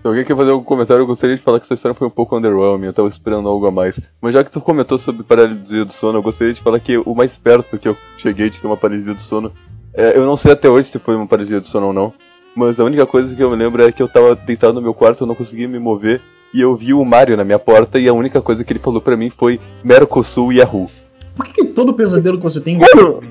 [0.00, 2.10] Se alguém quer fazer algum comentário, eu gostaria de falar que essa história foi um
[2.10, 4.00] pouco underwhelming, eu tava esperando algo a mais.
[4.20, 7.14] Mas já que tu comentou sobre paralisia do sono, eu gostaria de falar que o
[7.14, 9.52] mais perto que eu cheguei de ter uma paralisia do sono,
[9.92, 12.14] é, eu não sei até hoje se foi uma paralisia do sono ou não,
[12.54, 14.94] mas a única coisa que eu me lembro é que eu tava deitado no meu
[14.94, 16.22] quarto, eu não conseguia me mover,
[16.52, 19.00] e eu vi o Mario na minha porta, e a única coisa que ele falou
[19.00, 20.90] pra mim foi Mercosul Yahoo.
[21.34, 22.78] Por que, que todo pesadelo que você tem.
[22.78, 23.22] Mano!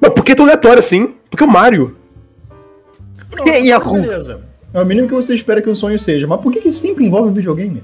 [0.00, 1.14] Mas por que tão aleatório assim?
[1.28, 1.96] Porque o Mario.
[3.36, 4.00] Não, que Yahoo?
[4.00, 4.40] Beleza.
[4.72, 6.26] É o mínimo que você espera que um sonho seja.
[6.26, 7.82] Mas por que, que sempre envolve videogame?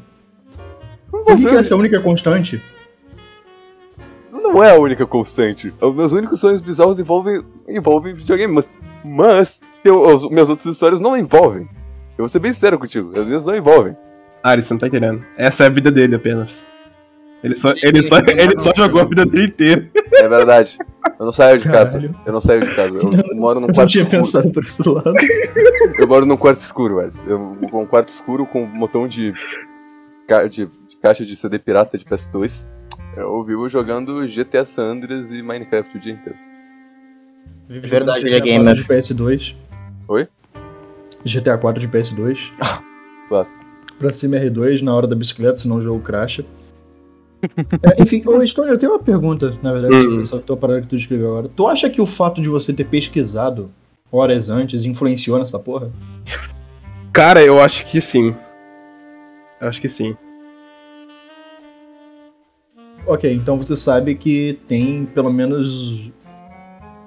[1.11, 2.63] Por que, que essa é a única constante?
[4.31, 5.73] Não é a única constante.
[5.81, 8.73] Os meus únicos sonhos bizarros envolvem, envolvem videogame, mas,
[9.05, 11.69] mas eu, as minhas outras histórias não envolvem.
[12.18, 13.96] Eu vou ser bem sincero contigo, as minhas não envolvem.
[14.42, 15.24] Ari, você não tá entendendo.
[15.37, 16.64] Essa é a vida dele apenas.
[17.44, 19.88] Ele só, ele só, ele só jogou a vida dele inteira.
[20.14, 20.79] É verdade.
[21.18, 21.92] Eu não saio de casa.
[21.92, 22.14] Caralho.
[22.24, 22.98] Eu não saio de casa.
[22.98, 24.22] Eu moro num Eu não quarto tinha escuro.
[24.22, 25.12] pensado por esse lado.
[25.98, 27.22] Eu moro num quarto escuro, Wes.
[27.29, 29.33] Um quarto escuro com um botão de,
[30.26, 32.66] ca- de, de caixa de CD pirata de PS2.
[33.16, 36.38] Eu vivo jogando GTA San Andreas e Minecraft o dia inteiro.
[37.68, 38.76] Verdade, ele é gamer.
[38.76, 39.55] 4 de PS2.
[40.09, 40.29] Oi?
[41.24, 42.50] GTA 4 de PS2.
[43.29, 43.64] Clássico.
[43.98, 46.44] Pra cima R2 na hora da bicicleta, senão o jogo cracha.
[47.83, 50.00] É, enfim, ô Stone, eu tenho uma pergunta, na verdade, Hum.
[50.02, 51.50] sobre essa tua parada que tu descreveu agora.
[51.55, 53.70] Tu acha que o fato de você ter pesquisado
[54.11, 55.90] horas antes influenciou nessa porra?
[57.12, 58.35] Cara, eu acho que sim.
[59.61, 60.16] Eu acho que sim.
[63.07, 66.11] Ok, então você sabe que tem pelo menos.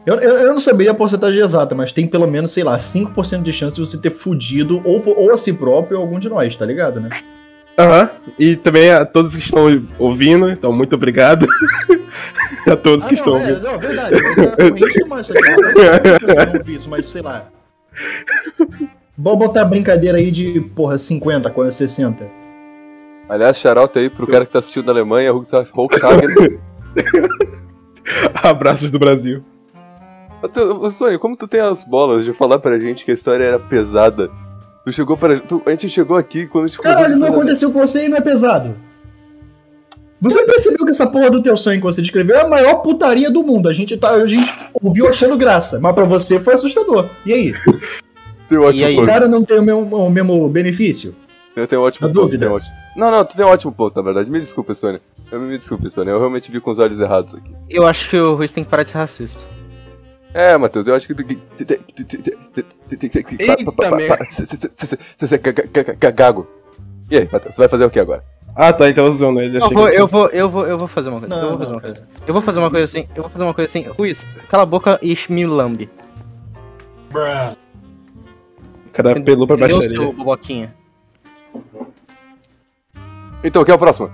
[0.09, 3.43] Eu, eu, eu não saberia a porcentagem exata, mas tem pelo menos, sei lá, 5%
[3.43, 6.55] de chance de você ter fudido ou, ou a si próprio ou algum de nós,
[6.55, 7.09] tá ligado, né?
[7.77, 8.09] Aham.
[8.39, 9.67] E também a todos que estão
[9.99, 11.45] ouvindo, então muito obrigado.
[12.65, 13.63] a todos que estão não, é, ouvindo.
[13.63, 14.15] não, verdade.
[14.15, 17.47] Exatamente, mas isso aqui eu não vi isso, mas sei lá.
[19.15, 22.25] Vamos botar a brincadeira aí de, porra, 50, quase 60.
[23.29, 26.59] Aliás, shout aí pro cara que tá assistindo da Alemanha, Volkswagen.
[28.41, 29.43] Abraços do Brasil.
[30.93, 34.29] Sônia, como tu tem as bolas de falar pra gente que a história era pesada?
[34.85, 35.37] Tu chegou pra.
[35.39, 38.17] tu- a gente chegou aqui quando a gente Caralho, não aconteceu com você e não
[38.17, 38.75] é pesado.
[40.21, 43.31] Você percebeu que essa porra do teu sonho que você descreveu é a maior putaria
[43.31, 43.69] do mundo.
[43.69, 44.43] A gente, tá, a gente
[44.81, 47.09] ouviu achando graça, mas pra você foi assustador.
[47.25, 47.53] E aí?
[48.49, 48.99] Tem um ótimo E aí?
[48.99, 51.15] O cara não tem o mesmo, o mesmo benefício?
[51.55, 52.21] Eu tenho um ótimo A ponto.
[52.21, 52.49] dúvida.
[52.49, 54.29] um ótimo- Não, não, tu tem um ótimo ponto, na verdade.
[54.29, 55.01] Me desculpa, Sônia.
[55.31, 57.53] Eu me desculpe, Sônia, eu realmente vi com os olhos errados aqui.
[57.69, 59.41] Eu acho que o Ruiz tem que parar de ser racista.
[60.33, 61.39] É, Matheus, eu acho que.
[63.39, 64.25] Eita, merda.
[64.29, 65.27] Você
[66.11, 66.47] gago.
[67.09, 68.23] E aí, Matheus, você vai fazer o que agora?
[68.55, 69.57] Ah, tá, então eu zoando ele.
[69.57, 71.35] Eu achei vou, que- eu vou, eu vou, eu vou fazer uma coisa.
[71.35, 72.07] Não, eu vou fazer uma coisa.
[72.27, 73.07] Eu vou fazer uma coisa assim.
[73.15, 73.83] Eu vou fazer uma coisa assim.
[73.89, 75.89] Ruiz, cala a boca e me lambe.
[77.09, 79.13] O cara
[79.47, 79.95] pra Eu baixaria.
[79.95, 80.75] sou boboquinha.
[83.43, 84.11] Então, quem é o próximo?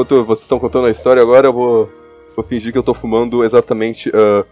[0.00, 1.90] Enquanto vocês estão contando a história agora, eu vou,
[2.34, 4.10] vou fingir que eu tô fumando exatamente.
[4.14, 4.46] ah,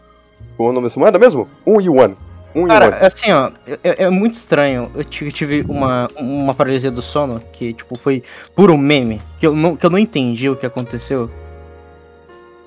[0.58, 1.48] qual é o nome dessa moeda mesmo?
[1.66, 2.16] Um yuan.
[2.54, 2.68] Um yuan.
[2.68, 3.50] Cara, assim, ó,
[3.82, 4.90] é, é muito estranho.
[4.94, 8.22] Eu tive, tive uma, uma paralisia do sono que, tipo, foi
[8.54, 9.22] por um meme.
[9.40, 11.30] Que eu não, que eu não entendi o que aconteceu.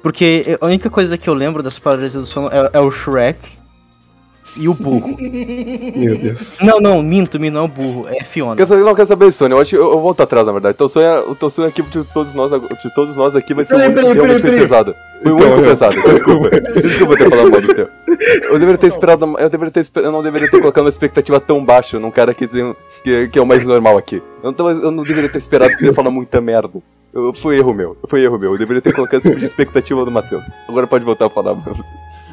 [0.01, 3.60] Porque a única coisa que eu lembro dessa paralisia do sono é, é o Shrek
[4.57, 5.15] e o burro.
[5.95, 6.57] Meu Deus.
[6.61, 8.55] não, não, minto, minto, não é o burro, é Fiona.
[8.55, 9.55] Quer saber, não quer saber, Sônia?
[9.55, 10.73] Eu acho que eu, eu volto atrás, na verdade.
[10.75, 13.75] Então, Sônia, o teu sonho aqui de todos nós, de todos nós aqui vai ser
[13.75, 14.95] Peraí, um peraí, realmente peraí, pesado.
[15.23, 15.95] Foi o Então, único eu- pesado.
[16.01, 16.49] Desculpa.
[16.81, 17.87] Desculpa ter falado mal do teu.
[18.43, 19.35] Eu deveria ter esperado.
[19.39, 22.47] Eu deveria ter Eu não deveria ter colocado uma expectativa tão baixa num cara que,
[22.47, 24.15] tem- que, que é o mais normal aqui.
[24.17, 26.69] Eu não, tava- eu não deveria ter esperado que ele ia falar muita merda.
[27.13, 27.95] Eu- foi erro meu.
[28.07, 28.53] Foi erro meu.
[28.53, 30.45] Eu deveria ter colocado esse tipo de expectativa do Matheus.
[30.67, 31.77] Agora pode voltar a falar, Matheus.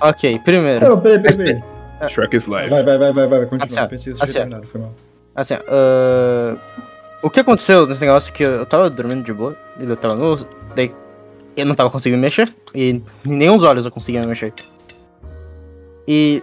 [0.00, 0.88] Ok, primeiro.
[0.88, 1.62] Não, peraí, peraí, peraí.
[2.08, 2.70] Shrek is live.
[2.70, 3.64] Vai, vai, vai, vai, vai, continua.
[3.64, 4.94] Assim, Pensei isso assim, terminado, foi mal.
[5.34, 6.56] Assim, ah,
[7.22, 10.14] o que aconteceu nesse negócio é que eu tava dormindo de boa, e eu tava
[10.14, 10.36] nu,
[10.74, 10.94] daí
[11.56, 14.52] eu não tava conseguindo mexer, e nem os olhos eu conseguia mexer.
[16.06, 16.40] E,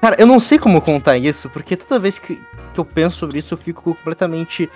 [0.00, 2.36] cara, eu não sei como contar isso, porque toda vez que,
[2.74, 4.68] que eu penso sobre isso eu fico completamente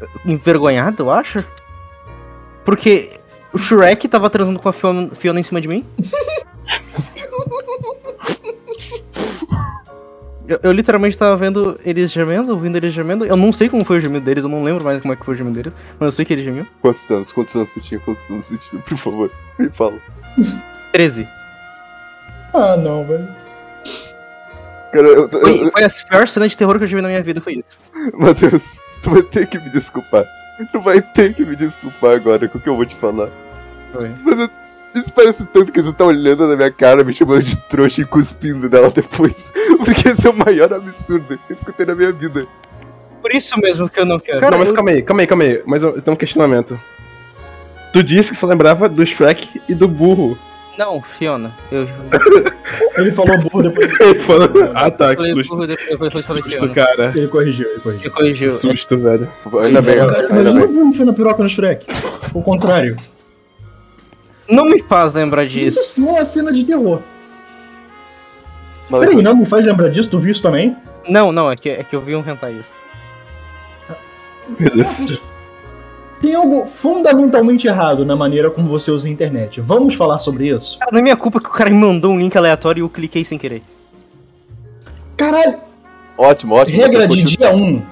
[0.00, 1.44] eh, envergonhado, eu acho.
[2.64, 3.20] Porque
[3.52, 5.84] o Shrek tava transando com a Fiona, Fiona em cima de mim.
[10.48, 13.24] Eu, eu literalmente tava vendo eles gemendo, ouvindo eles gemendo.
[13.24, 15.24] Eu não sei como foi o gemido deles, eu não lembro mais como é que
[15.24, 16.66] foi o gemido deles, mas eu sei que eles gemiam.
[16.80, 17.32] Quantos anos?
[17.32, 18.00] Quantos anos você tinha?
[18.00, 18.80] Quantos anos você tinha?
[18.80, 19.98] Por favor, me fala.
[20.92, 21.28] 13.
[22.54, 23.28] Ah, não, velho.
[24.92, 27.22] Cara, eu, eu, Foi, foi a pior cena de terror que eu tive na minha
[27.22, 27.78] vida, foi isso.
[28.16, 30.24] Matheus, tu vai ter que me desculpar.
[30.72, 33.28] Tu vai ter que me desculpar agora com o que eu vou te falar.
[33.92, 34.10] Foi.
[34.24, 34.50] Mas eu-
[34.96, 38.04] isso parece tanto que você tá olhando na minha cara, me chamando de trouxa e
[38.04, 39.46] cuspindo nela depois.
[39.84, 42.46] Porque esse é o maior absurdo que eu escutei na minha vida.
[43.22, 44.40] Por isso mesmo que eu não quero.
[44.40, 45.62] Não, mas eu- calma aí, calma aí, calma aí.
[45.66, 46.78] Mas eu eu tenho um questionamento.
[47.92, 50.38] Tu disse que só lembrava do Shrek e do burro.
[50.78, 51.54] Não, Fiona.
[51.72, 51.88] Eu
[52.98, 53.88] Ele falou burro depois.
[54.00, 55.54] Ele falou, ah tá, que falei susto.
[55.54, 56.74] burro, depois depois Que susto, Fiona.
[56.74, 57.12] cara.
[57.16, 58.02] Ele corrigiu, ele corrigiu.
[58.02, 58.48] Que corrigiu.
[58.48, 59.28] Que susto, velho.
[59.62, 61.86] Ainda bem, Cara, Imagina o burro enfiando a piroca no Shrek.
[62.34, 62.96] O contrário.
[64.48, 65.80] Não me faz lembrar disso.
[65.80, 67.00] Isso não é cena de terror.
[68.88, 70.10] Peraí, não me faz lembrar disso?
[70.10, 70.76] Tu viu isso também?
[71.08, 72.72] Não, não, é que, é que eu vi um hentai isso.
[74.58, 75.20] Deus.
[76.20, 79.60] Tem algo fundamentalmente errado na maneira como você usa a internet.
[79.60, 80.78] Vamos falar sobre isso?
[80.78, 82.88] Cara, não é minha culpa que o cara me mandou um link aleatório e eu
[82.88, 83.62] cliquei sem querer.
[85.16, 85.58] Caralho,
[86.16, 86.78] Ótimo, ótimo.
[86.78, 87.82] regra de dia 1.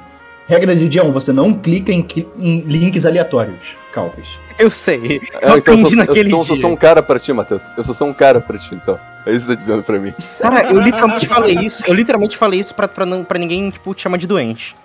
[0.47, 2.07] Regra de dia 1, você não clica em,
[2.39, 3.77] em links aleatórios.
[3.93, 4.39] Calpes.
[4.59, 4.97] Eu sei.
[4.97, 6.61] É, eu então eu aprendi sou, naquele então eu só dia.
[6.61, 7.63] sou um cara pra ti, Matheus.
[7.77, 8.99] Eu só sou um cara pra ti, então.
[9.27, 10.13] É isso que você tá dizendo pra mim.
[10.39, 11.83] Cara, eu literalmente falei isso.
[11.87, 14.77] Eu literalmente falei isso pra, pra, não, pra ninguém, tipo, te chamar de doente.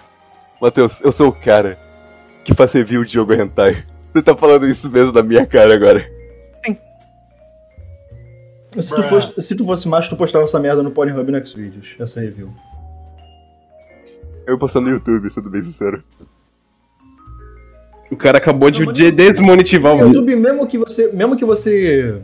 [0.62, 1.78] Matheus, eu sou o cara
[2.44, 3.84] que faz review de jogo hentai.
[4.14, 6.10] Você tá falando isso mesmo na minha cara agora.
[8.80, 11.96] Se tu, fosse, se tu fosse macho, tu postava essa merda no Pornhub no Xvideos,
[12.00, 12.54] essa review.
[14.50, 16.04] Eu postando no YouTube, sendo bem sincero.
[18.12, 20.00] O cara acabou de de desmonetivar o.
[20.00, 22.20] YouTube, mesmo que você, mesmo que você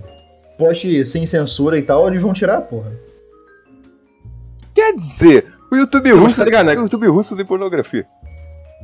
[0.57, 2.91] poste sem censura e tal, eles vão tirar, porra.
[4.73, 6.39] Quer dizer, o YouTube russo.
[6.39, 6.75] tá ligado, né?
[6.75, 8.07] O YouTube russo tem pornografia.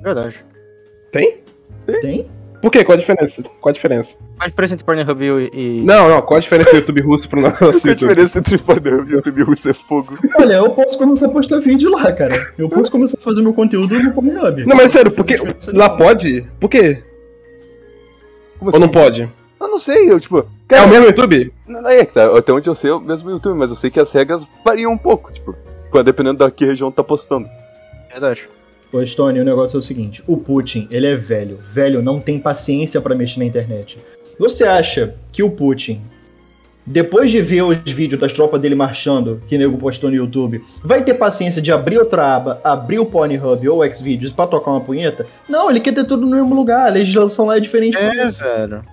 [0.03, 0.45] Verdade.
[1.11, 1.39] Tem?
[1.99, 2.29] Tem?
[2.61, 2.83] Por quê?
[2.83, 3.43] Qual a diferença?
[3.59, 4.15] Qual a diferença?
[4.37, 5.49] Qual a diferença entre Pornhub e...
[5.79, 7.95] e- Não, não, qual a diferença do YouTube russo pro nosso Qual a YouTube?
[7.95, 10.17] diferença entre pornografia e YouTube russo é fogo?
[10.39, 12.53] Olha, eu posso começar a postar vídeo lá, cara.
[12.57, 14.65] Eu posso começar a fazer meu conteúdo no Pornhub.
[14.65, 16.45] Não, mas sério, por que Não faz diferença lá pode?
[16.59, 17.01] Por quê?
[18.59, 18.93] Como Ou não assim?
[18.93, 19.29] pode?
[19.59, 20.39] Eu não sei, eu tipo.
[20.39, 21.53] É Cara, o mesmo YouTube?
[21.67, 23.89] Não, é que tá, até onde eu sei é o mesmo YouTube, mas eu sei
[23.89, 25.55] que as regras variam um pouco, tipo,
[26.03, 27.47] dependendo da que região tá postando.
[28.09, 28.47] Verdade.
[28.91, 31.59] Ô, Stone, o negócio é o seguinte: o Putin, ele é velho.
[31.63, 33.97] Velho não tem paciência para mexer na internet.
[34.37, 36.01] Você acha que o Putin,
[36.85, 41.03] depois de ver os vídeos das tropas dele marchando, que nego postou no YouTube, vai
[41.03, 44.81] ter paciência de abrir outra aba, abrir o Pornhub ou o Xvideos pra tocar uma
[44.81, 45.25] punheta?
[45.47, 46.87] Não, ele quer ter tudo no mesmo lugar.
[46.87, 48.39] A legislação lá é diferente é, por isso.
[48.39, 48.83] velho.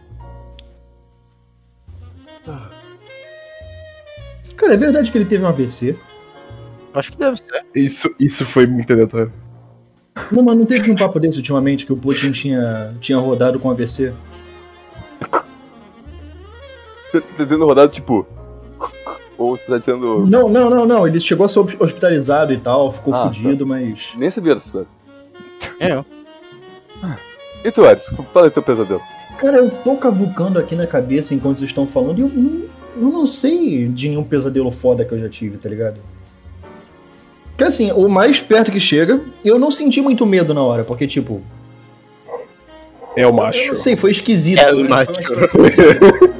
[4.56, 5.96] Cara, é verdade que ele teve um AVC?
[6.92, 7.64] Acho que deve ser.
[7.74, 9.32] Isso, isso foi muito aleatório.
[10.32, 13.70] Não, mas não teve um papo desse ultimamente que o Putin tinha, tinha rodado com
[13.70, 14.12] AVC?
[17.12, 18.26] Tu tá dizendo rodado, tipo.
[19.38, 20.26] Ou tu tá dizendo.
[20.26, 21.06] Não, não, não, não.
[21.06, 24.08] Ele chegou a ser hospitalizado e tal, ficou Ah, fudido, mas.
[24.16, 24.86] Nem sabia história.
[25.80, 26.04] É, eu.
[27.64, 28.12] E tu, Ares?
[28.32, 29.00] Fala aí teu pesadelo.
[29.38, 32.62] Cara, eu tô cavucando aqui na cabeça enquanto vocês estão falando e eu não,
[32.96, 36.00] eu não sei de nenhum pesadelo foda que eu já tive, tá ligado?
[37.58, 41.08] Porque assim, o mais perto que chega, eu não senti muito medo na hora, porque
[41.08, 41.42] tipo,
[43.16, 43.66] É o eu macho.
[43.66, 44.60] não sei, foi esquisito.
[44.60, 44.88] É o né?
[44.88, 45.10] macho.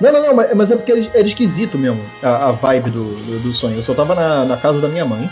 [0.00, 3.14] Não, não, não, mas, mas é porque era, era esquisito mesmo a, a vibe do,
[3.14, 3.76] do, do sonho.
[3.76, 5.30] Eu só tava na, na casa da minha mãe.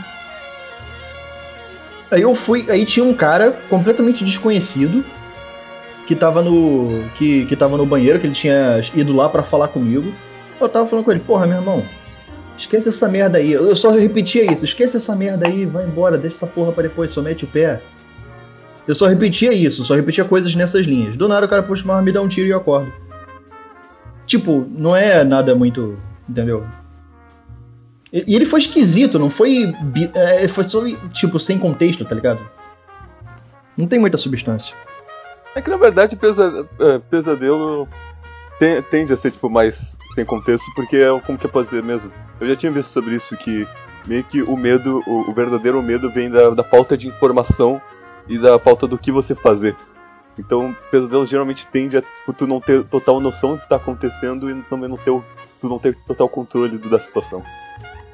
[2.08, 5.04] Aí eu fui, aí tinha um cara completamente desconhecido
[6.06, 9.66] que tava no que, que tava no banheiro, que ele tinha ido lá pra falar
[9.66, 10.14] comigo.
[10.60, 11.84] Eu tava falando com ele, porra, meu irmão,
[12.60, 13.52] esquece essa merda aí.
[13.52, 17.10] Eu só repetia isso, esquece essa merda aí, vai embora, deixa essa porra pra depois,
[17.10, 17.80] só mete o pé.
[18.86, 21.16] Eu só repetia isso, só repetia coisas nessas linhas.
[21.16, 22.92] Do nada o cara puxa uma arma, me dá um tiro e eu acordo.
[24.26, 25.98] Tipo, não é nada muito.
[26.28, 26.66] Entendeu?
[28.12, 29.72] E ele foi esquisito, não foi.
[30.14, 32.40] é, foi só, tipo, sem contexto, tá ligado?
[33.76, 34.74] Não tem muita substância.
[35.54, 37.88] É que na verdade pesa- é, pesadelo
[38.58, 41.82] te- tende a ser tipo mais sem contexto, porque é como que eu posso dizer
[41.82, 42.10] mesmo?
[42.40, 43.66] Eu já tinha visto sobre isso que
[44.06, 47.80] meio que o medo, o, o verdadeiro medo vem da, da falta de informação
[48.28, 49.76] e da falta do que você fazer.
[50.38, 54.50] Então, pesadelo geralmente tende a tipo, tu não ter total noção do que tá acontecendo
[54.50, 55.10] e também não ter
[55.60, 57.42] tu não ter total controle do- da situação.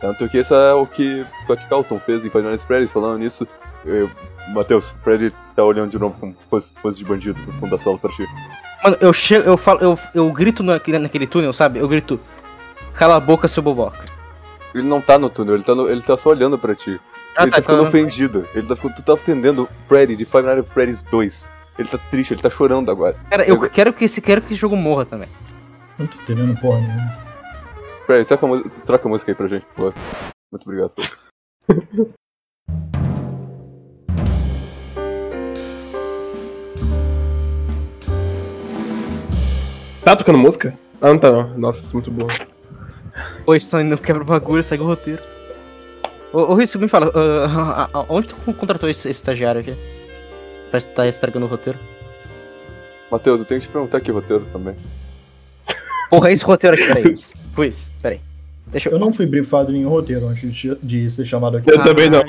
[0.00, 3.46] Tanto que isso é o que Scott Calton fez em at Freddy's, falando nisso.
[3.84, 4.10] Eu,
[4.52, 7.96] Matheus, o Freddy tá olhando de novo com pose, de bandido no fundo da sala
[7.96, 8.26] pra ti.
[8.82, 11.78] Mano, eu chego, eu falo, eu, eu grito naquele, naquele túnel, sabe?
[11.78, 12.18] Eu grito.
[12.94, 14.15] Cala a boca, seu boboca.
[14.76, 16.90] Ele não tá no túnel, ele tá, no- ele tá só olhando pra ti.
[16.90, 17.00] ele
[17.36, 18.48] tá, ficando falando- ofendido.
[18.54, 21.48] Ele tá ficando, tu tá ofendendo o Freddy de Five Nights at Freddy's 2.
[21.78, 23.16] Ele tá triste, ele tá chorando agora.
[23.30, 25.28] Cara, eu quero que esse, quero que esse jogo morra também.
[25.98, 27.12] Não tô entendendo porra nenhuma.
[28.06, 29.94] Freddy, troca a, troca a música aí pra gente, por favor.
[30.52, 30.92] Muito obrigado.
[40.04, 40.78] Tá tocando música?
[41.00, 41.58] Ah, não tá não.
[41.58, 42.26] Nossa, isso é muito bom.
[43.46, 45.22] Oi, só não quebra o bagulho, segue o roteiro.
[46.32, 49.74] Ô, ô Riz, me fala, ah, ah, ah, onde tu contratou esse, esse estagiário aqui?
[50.70, 51.78] Tá, tá estragando o roteiro?
[53.10, 54.74] Matheus, eu tenho que te perguntar aqui o roteiro também.
[56.10, 57.14] Porra, esse roteiro aqui, peraí.
[57.56, 58.20] Riz, peraí.
[58.66, 58.94] Deixa eu.
[58.94, 61.70] Eu não fui brifado em nenhum roteiro antes de, de ser chamado aqui.
[61.70, 62.22] Eu também não.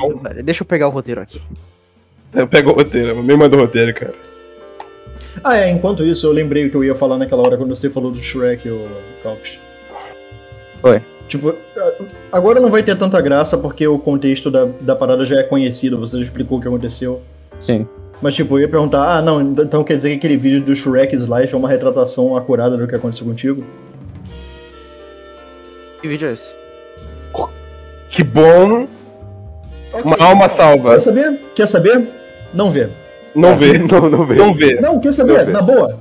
[0.44, 1.42] Deixa eu pegar o roteiro aqui.
[2.34, 4.14] Eu pego o roteiro, me manda o roteiro, cara.
[5.44, 7.90] Ah, é, enquanto isso, eu lembrei o que eu ia falar naquela hora quando você
[7.90, 8.88] falou do Shrek, o
[9.24, 9.60] Calpis.
[10.84, 11.02] Oi.
[11.28, 11.54] Tipo,
[12.32, 16.00] agora não vai ter tanta graça porque o contexto da, da parada já é conhecido,
[16.00, 17.22] você já explicou o que aconteceu.
[17.60, 17.86] Sim.
[18.22, 21.28] Mas, tipo, eu ia perguntar, ah, não, então quer dizer que aquele vídeo do Shrek's
[21.28, 23.64] Life é uma retratação acurada do que aconteceu contigo?
[26.02, 26.54] Que vídeo é esse?
[28.10, 28.88] Que bom.
[30.04, 30.92] Uma alma salva.
[30.92, 31.40] Quer saber?
[31.56, 32.08] Quer saber?
[32.54, 32.88] Não vê.
[33.36, 33.78] Não vê.
[33.86, 34.40] Não, não veio.
[34.40, 34.82] Não vê.
[34.82, 35.46] Não, quer Não saber?
[35.46, 35.52] vê.
[35.52, 36.00] Na boa?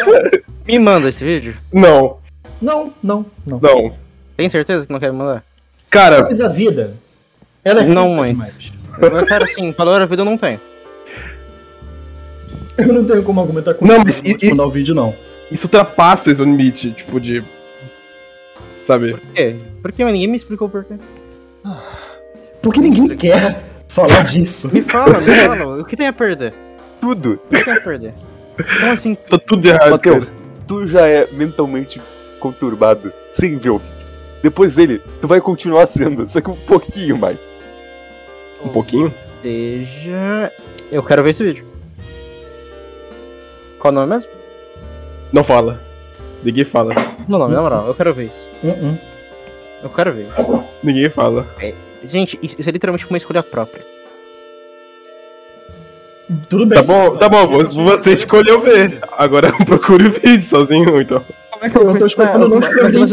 [0.66, 1.56] Me manda esse vídeo.
[1.72, 2.16] Não.
[2.62, 3.58] Não, não, não.
[3.60, 3.92] Não.
[4.40, 5.44] Tem certeza que não quer me mandar?
[5.90, 6.94] Cara, Mas a vida,
[7.62, 8.30] ela é Não muito.
[8.32, 8.72] demais.
[8.98, 10.58] Eu quero sim, valor a vida eu não tenho.
[12.78, 14.70] Eu não tenho como argumentar com Não, isso, mas eu vou e- te mandar o
[14.70, 15.14] vídeo, não.
[15.52, 17.44] isso ultrapassa esse limite, tipo, de.
[18.82, 19.10] Sabe?
[19.12, 19.56] Por quê?
[19.82, 20.94] Porque ninguém me explicou por quê.
[22.62, 24.70] Porque ninguém quer falar disso.
[24.72, 25.82] Me fala, me fala.
[25.82, 26.54] O que tem a perder?
[26.98, 27.38] Tudo.
[27.50, 28.14] O que tem a perder?
[28.80, 29.14] Como assim?
[29.14, 29.90] Tá tudo errado.
[29.90, 30.32] Matheus,
[30.66, 32.00] tu já é mentalmente
[32.38, 33.89] conturbado sem ver o vídeo.
[34.42, 37.38] Depois dele, tu vai continuar sendo, só que um pouquinho mais.
[38.64, 39.12] Um pouquinho?
[39.42, 40.52] Seja.
[40.90, 41.64] Eu quero ver esse vídeo.
[43.78, 44.30] Qual o nome mesmo?
[45.32, 45.80] Não fala.
[46.42, 46.94] Ninguém fala.
[47.28, 48.48] Não, nome, na moral, eu quero ver isso.
[48.64, 48.98] Uh-uh.
[49.82, 50.26] Eu quero ver.
[50.82, 51.46] Ninguém fala.
[52.04, 53.82] Gente, isso isso é literalmente uma escolha própria.
[56.48, 56.78] Tudo bem.
[56.78, 58.98] Tá bom, tá bom, vo- você escolheu ver.
[59.18, 61.22] Agora procure o vídeo sozinho, então.
[61.60, 61.76] Como é que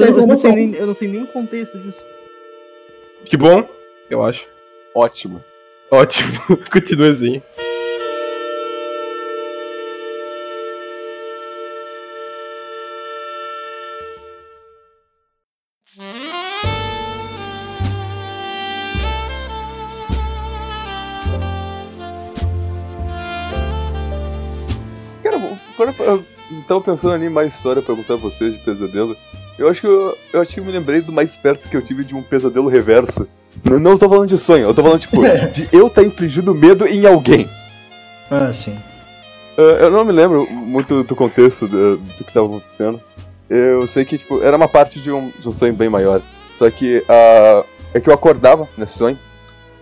[0.09, 0.57] informação.
[0.57, 2.03] eu não sei nem o contexto disso.
[3.25, 3.67] Que bom,
[4.09, 4.45] eu acho.
[4.95, 5.43] Ótimo.
[5.91, 6.39] Ótimo.
[6.71, 7.41] Continua assim.
[26.67, 29.15] Tava pensando ali em mais história pra contar pra vocês de pesadelo.
[29.57, 31.81] Eu acho que eu, eu acho que eu me lembrei do mais perto que eu
[31.81, 33.27] tive de um pesadelo reverso.
[33.63, 36.53] Não, não tô falando de sonho, eu tô falando, tipo, de eu estar tá infligindo
[36.53, 37.49] medo em alguém.
[38.29, 38.77] Ah, sim.
[39.57, 43.01] Uh, eu não me lembro muito do contexto do, do que tava acontecendo.
[43.49, 46.21] Eu sei que, tipo, era uma parte de um, de um sonho bem maior.
[46.59, 49.17] Só que uh, é que eu acordava nesse sonho.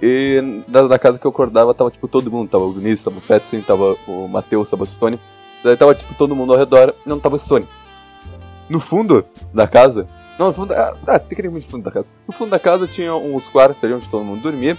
[0.02, 2.50] E na, na, casa que eu acordava tava, tipo, todo mundo.
[2.50, 5.20] Tava o Vinícius, tava o Petson, tava o Matheus, tava o Stone.
[5.66, 7.68] Daí tava, tipo, todo mundo ao redor e não tava o Stone.
[8.70, 10.08] No fundo da casa.
[10.38, 10.74] Não, no fundo.
[10.74, 12.10] Ah, ah, tecnicamente no fundo da casa.
[12.28, 14.78] No fundo da casa tinha uns quartos ali onde todo mundo dormia.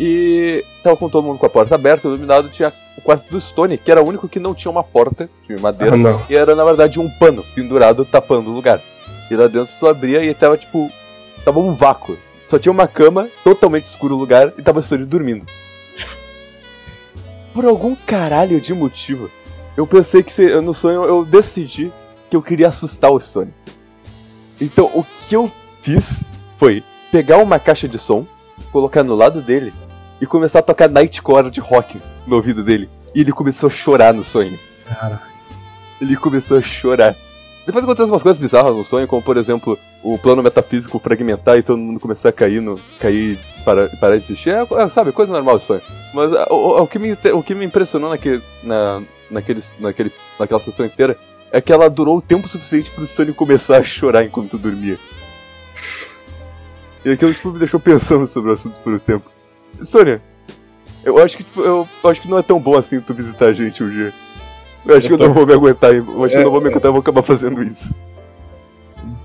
[0.00, 3.76] E tava com todo mundo com a porta aberta, iluminado, tinha o quarto do Stone,
[3.76, 5.96] que era o único que não tinha uma porta de madeira.
[5.96, 8.80] Ah, e era, na verdade, um pano pendurado tapando o lugar.
[9.30, 10.90] E lá dentro tu abria e tava, tipo.
[11.44, 12.16] Tava um vácuo.
[12.46, 15.44] Só tinha uma cama, totalmente escuro o lugar, e tava o Stone dormindo.
[17.52, 19.30] Por algum caralho de motivo,
[19.76, 21.92] eu pensei que se, no sonho eu decidi
[22.28, 23.52] que eu queria assustar o Stone.
[24.60, 25.50] Então o que eu
[25.80, 26.24] fiz
[26.56, 28.26] foi pegar uma caixa de som,
[28.70, 29.72] colocar no lado dele
[30.20, 32.88] e começar a tocar Nightcore de rock no ouvido dele.
[33.14, 34.58] E ele começou a chorar no sonho.
[34.86, 35.20] Caralho.
[36.00, 37.16] Ele começou a chorar.
[37.66, 41.62] Depois acontecem umas coisas bizarras no sonho, como por exemplo, o plano metafísico fragmentar e
[41.62, 44.50] todo mundo começar a cair, no, cair para parar de existir.
[44.50, 45.82] É, é, sabe, coisa normal do sonho.
[46.12, 49.02] Mas o, o, o, que me, o que me impressionou naquele, na,
[49.32, 51.18] naquele, naquele, naquela sessão inteira
[51.50, 54.98] é que ela durou o tempo suficiente para o sonho começar a chorar enquanto dormia.
[57.04, 59.30] E aquilo tipo, me deixou pensando sobre o assunto por um tempo.
[59.82, 60.22] Sônia,
[61.04, 63.46] eu acho que tipo, eu, eu acho que não é tão bom assim tu visitar
[63.46, 64.14] a gente um dia.
[64.86, 66.68] Eu acho que eu não vou me aguentar, eu acho que eu não vou me
[66.68, 67.94] aguentar, eu vou acabar fazendo isso.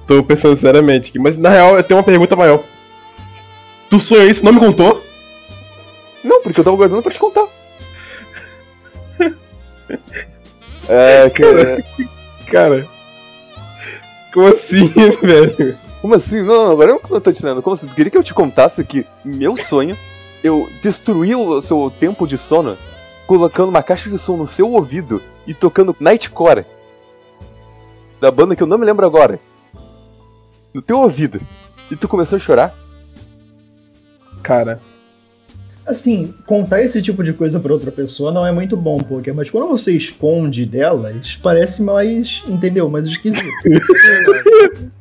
[0.05, 2.63] Tô pensando seriamente aqui, mas na real eu tenho uma pergunta maior.
[3.89, 5.03] Tu sonhou isso, não me contou?
[6.23, 7.47] Não, porque eu tava guardando pra te contar.
[10.89, 11.29] É.
[11.31, 11.83] Cara,
[12.49, 12.87] cara.
[14.33, 14.87] Como assim,
[15.21, 15.77] velho?
[16.01, 16.43] Como assim?
[16.43, 17.61] Não, não, agora eu não tô te dando.
[17.61, 17.87] Como assim?
[17.87, 19.97] Tu queria que eu te contasse que meu sonho,
[20.43, 22.77] eu destruí o seu tempo de sono
[23.25, 26.65] colocando uma caixa de som no seu ouvido e tocando Nightcore.
[28.21, 29.39] Da banda que eu não me lembro agora.
[30.73, 31.41] No teu ouvido.
[31.91, 32.75] E tu começou a chorar?
[34.41, 34.81] Cara.
[35.87, 39.49] Assim, contar esse tipo de coisa pra outra pessoa não é muito bom, porque mas
[39.49, 42.89] quando você esconde delas, parece mais, entendeu?
[42.89, 43.47] Mais esquisito.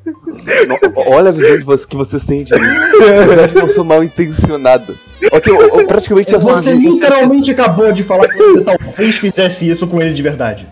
[0.95, 2.61] Olha a visão de você, que vocês têm de mim.
[2.61, 4.97] Vocês acham que eu sou mal intencionado.
[5.33, 6.33] Ok, eu, eu praticamente.
[6.37, 10.69] Você literalmente acabou de falar que você talvez fizesse isso com ele de verdade.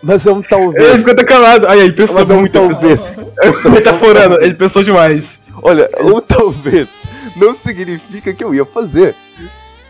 [0.00, 0.88] Mas é um talvez.
[0.88, 1.66] Ele ficou calado.
[1.66, 3.16] Aí, ele pensou Mas é um talvez.
[3.64, 5.39] Metaforando, ele pensou demais.
[5.62, 6.88] Olha, um talvez
[7.36, 9.14] não significa que eu ia fazer.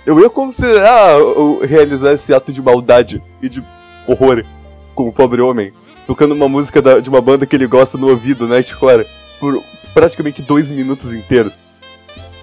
[0.05, 1.17] Eu ia considerar
[1.63, 3.63] realizar esse ato de maldade e de
[4.07, 4.45] horror
[4.95, 5.73] com o pobre homem,
[6.07, 9.07] tocando uma música da, de uma banda que ele gosta no ouvido, Nightcore,
[9.39, 9.63] por
[9.93, 11.59] praticamente dois minutos inteiros.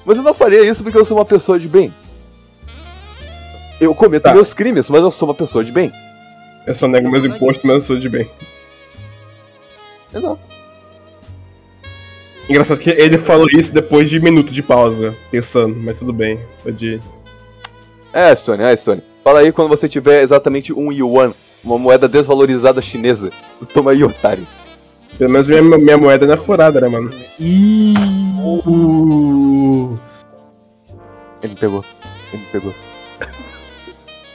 [0.06, 1.94] Mas eu não faria isso porque eu sou uma pessoa de bem.
[3.80, 4.34] Eu cometo tá.
[4.34, 5.92] meus crimes, mas eu sou uma pessoa de bem.
[6.66, 8.30] Eu só nego meus impostos, mas eu sou de bem.
[10.14, 10.57] Exato.
[12.50, 17.02] Engraçado que ele falou isso depois de minuto de pausa, pensando, mas tudo bem, pode
[18.14, 19.04] É, Stone, é, Stone.
[19.24, 23.30] Fala aí quando você tiver exatamente um yuan, uma moeda desvalorizada chinesa.
[23.74, 24.48] Toma aí, otário.
[25.18, 27.12] Pelo menos minha, minha moeda não é furada, né, mano?
[27.42, 27.98] Uh.
[31.44, 31.84] Ele pegou.
[32.34, 32.74] Ele pegou.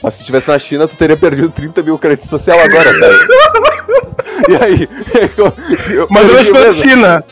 [0.03, 3.13] Mas se tivesse na China, tu teria perdido 30 mil créditos social agora, cara.
[4.49, 4.87] e aí?
[6.11, 7.23] Mas eu estou na China!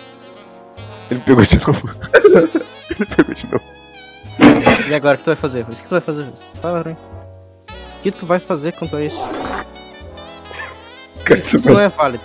[1.12, 1.89] Ele pegou de novo.
[2.89, 3.64] Ele pegou de novo.
[4.89, 5.64] E agora, o que tu vai fazer?
[5.64, 6.24] O que tu vai fazer,
[6.62, 6.97] Fala mim.
[7.99, 9.22] O que tu vai fazer quanto a isso?
[11.26, 12.24] Cara, isso, isso não é válido.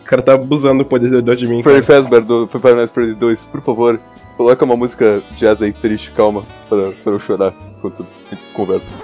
[0.00, 1.62] O cara tá abusando do poder de mim.
[1.62, 4.00] Freddy Fazbear do Five Nights Freddy 2, por favor,
[4.36, 8.94] coloca uma música jazz aí triste, calma, pra, pra eu chorar enquanto a gente conversa.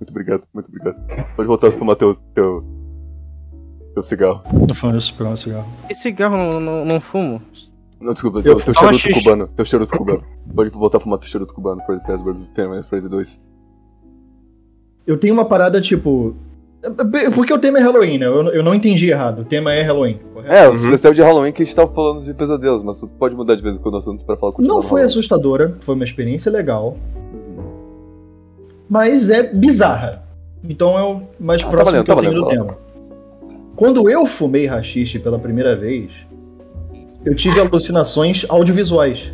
[0.00, 0.96] Muito obrigado, muito obrigado.
[1.34, 2.64] Pode voltar a fumar teu, teu,
[3.94, 4.42] teu cigarro.
[4.66, 5.68] Tô falando isso pra um cigarro.
[5.90, 7.42] E cigarro não, não, não fumo?
[8.00, 9.20] Não, desculpa, teu, teu charuto xixi.
[9.20, 9.48] cubano.
[9.48, 10.22] Teu charuto cubano.
[10.54, 13.40] Pode voltar a fumar teu charuto cubano, Freddy Fazbear do Penman Freddy 2.
[15.04, 16.36] Eu tenho uma parada tipo.
[17.34, 18.26] Porque o tema é Halloween, né?
[18.26, 19.40] Eu, eu não entendi errado.
[19.40, 20.54] O tema é Halloween, correto?
[20.54, 20.76] É, o uhum.
[20.76, 23.76] especial de Halloween que a gente tava falando de pesadelos, mas pode mudar de vez
[23.76, 26.96] em quando o assunto pra falar com Não foi assustadora, foi uma experiência legal
[28.88, 30.22] mas é bizarra.
[30.62, 32.78] Então é o mais ah, próximo tá valendo, que eu tá tenho do tema.
[33.76, 36.10] Quando eu fumei rachixe pela primeira vez,
[37.24, 39.32] eu tive alucinações audiovisuais.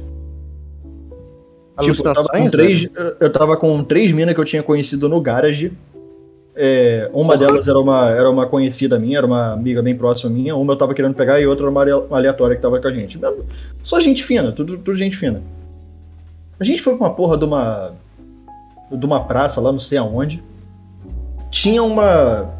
[1.81, 5.09] Tipo, eu tava com Alucinações, três, eu tava com três minas que eu tinha conhecido
[5.09, 5.73] no garage.
[6.57, 10.55] É, uma delas era uma, era uma conhecida minha, era uma amiga bem próxima minha.
[10.55, 12.93] Uma eu tava querendo pegar e outra era uma ale- aleatória que tava com a
[12.93, 13.19] gente.
[13.83, 15.43] Só gente fina, tudo, tudo gente fina.
[16.61, 17.93] A gente foi pra uma porra de uma.
[18.97, 20.43] De uma praça lá, não sei aonde.
[21.51, 22.51] Tinha uma.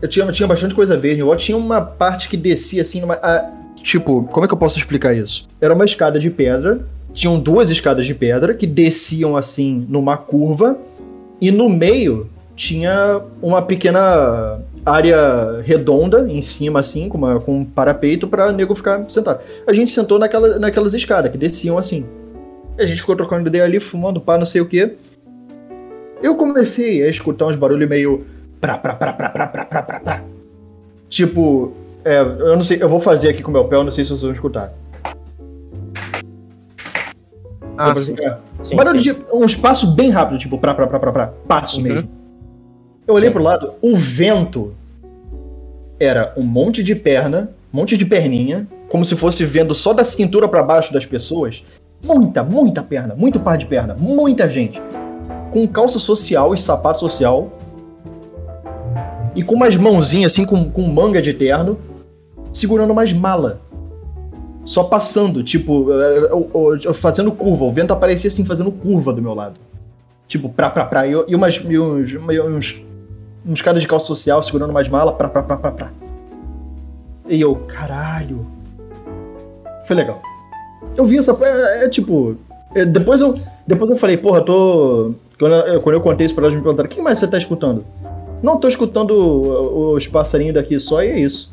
[0.00, 1.20] Eu tinha, tinha bastante coisa verde.
[1.20, 3.14] Eu tinha uma parte que descia assim numa.
[3.14, 5.48] a- tipo, como é que eu posso explicar isso?
[5.60, 6.80] Era uma escada de pedra.
[7.14, 10.76] Tinham duas escadas de pedra que desciam assim numa curva.
[11.40, 17.64] E no meio tinha uma pequena área redonda em cima, assim, com, uma, com um
[17.64, 19.40] parapeito pra nego ficar sentado.
[19.66, 22.04] A gente sentou naquela, naquelas escadas que desciam assim.
[22.78, 24.94] A gente ficou trocando ideia ali, fumando pá, não sei o quê.
[26.22, 28.24] Eu comecei a escutar uns barulhos meio.
[28.60, 30.22] Pra, pra, pra, pra, pra, pra, pra, pra, pra.
[31.08, 31.72] Tipo,
[32.04, 34.04] é, eu não sei, eu vou fazer aqui com o meu pé, eu não sei
[34.04, 34.72] se vocês vão escutar.
[37.76, 38.14] Ah, sim.
[38.62, 39.12] sim, Barulho sim.
[39.14, 41.26] de um espaço bem rápido, tipo, pra, pra, pra, pra, pra.
[41.48, 41.82] Passo Uhum.
[41.82, 42.10] mesmo.
[43.06, 43.32] Eu olhei Sim.
[43.34, 44.74] pro lado, o vento
[45.98, 50.04] era um monte de perna, um monte de perninha, como se fosse vendo só da
[50.04, 51.64] cintura pra baixo das pessoas.
[52.04, 54.80] Muita, muita perna, muito par de perna, muita gente.
[55.52, 57.50] Com calça social e sapato social.
[59.34, 61.78] E com umas mãozinhas assim, com, com manga de terno,
[62.52, 63.56] segurando umas malas
[64.64, 67.64] só passando, tipo, eu- eu- eu fazendo curva.
[67.64, 69.54] O vento aparecia assim, fazendo curva do meu lado.
[70.28, 71.06] Tipo, pra, pra, pra.
[71.06, 72.82] E, e umas, e uns, uns,
[73.46, 75.90] uns caras de calça social segurando umas malas, pra, pra, pra, pra, pra.
[77.28, 78.46] E eu, caralho.
[79.84, 80.22] Foi legal.
[80.96, 81.36] Eu vi essa.
[81.42, 82.36] É, é tipo.
[82.74, 83.34] é, depois, eu,
[83.66, 85.12] depois eu falei, porra, tô.
[85.38, 87.38] Quando eu, quando eu contei isso pra elas, me perguntaram: o que mais você tá
[87.38, 87.84] escutando?
[88.42, 89.12] Não, tô escutando
[89.94, 91.50] os passarinhos daqui só e é isso.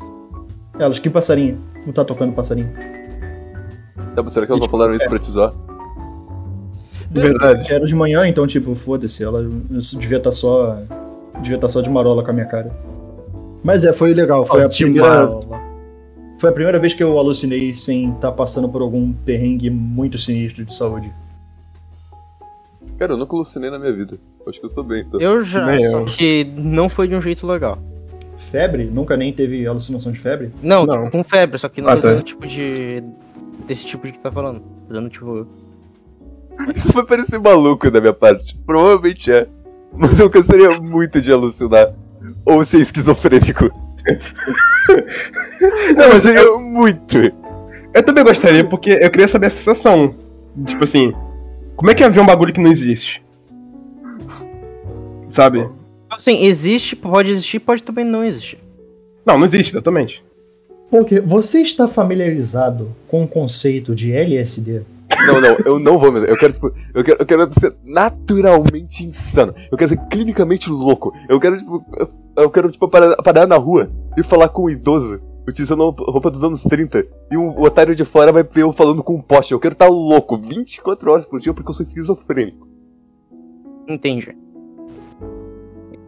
[0.78, 1.58] Elas, que passarinho?
[1.86, 2.70] Não tá tocando passarinho.
[4.14, 5.52] Tá, será que elas não falaram isso pra te zoar?
[7.10, 7.72] Verdade.
[7.72, 9.42] Era de manhã, então, tipo, foda-se, ela
[9.98, 10.78] devia estar só.
[11.42, 12.70] Devia estar só de marola com a minha cara.
[13.62, 14.44] Mas é, foi legal.
[14.44, 15.40] Foi, a De primeira, mala.
[16.38, 20.64] foi a primeira vez que eu alucinei sem estar passando por algum perrengue muito sinistro
[20.64, 21.12] de saúde.
[23.00, 24.18] Cara, eu nunca alucinei na minha vida.
[24.46, 25.18] Acho que eu tô bem, então.
[25.18, 26.04] Eu já, só eu.
[26.04, 27.78] que não foi de um jeito legal.
[28.50, 28.84] Febre?
[28.84, 30.52] Nunca nem teve alucinação de febre?
[30.62, 31.04] Não, Não.
[31.04, 32.08] tipo, com febre, só que não Ah, tô tá.
[32.08, 33.02] dizendo tipo de.
[33.66, 34.60] desse tipo de que tá falando.
[34.60, 35.46] Tô dizendo, tipo.
[36.76, 38.54] Isso vai parecer maluco da minha parte.
[38.66, 39.46] Provavelmente é.
[39.96, 41.94] Mas eu gostaria muito de alucinar.
[42.44, 43.64] Ou ser esquizofrênico.
[45.96, 47.16] Não, mas eu, muito.
[47.94, 50.14] eu também gostaria, porque eu queria saber a sensação.
[50.66, 51.14] Tipo assim,
[51.80, 53.22] como é que é ver um bagulho que não existe?
[55.30, 55.66] Sabe?
[56.10, 58.58] Assim, existe, pode existir, pode também não existir.
[59.24, 60.22] Não, não existe, totalmente.
[60.90, 64.82] Porque você está familiarizado com o conceito de LSD?
[65.26, 66.26] Não, não, eu não vou mesmo.
[66.28, 69.54] Eu quero, tipo, eu quero, eu quero ser naturalmente insano.
[69.72, 71.14] Eu quero ser clinicamente louco.
[71.30, 74.70] Eu quero, tipo, eu- eu quero, tipo, parar, parar na rua e falar com um
[74.70, 75.18] idoso,
[75.48, 77.06] utilizando roupa dos anos 30.
[77.30, 79.52] E um, o otário de fora vai ver eu falando com um poste.
[79.52, 82.68] Eu quero estar louco 24 horas por dia porque eu sou esquizofrênico.
[83.88, 84.36] Entendi.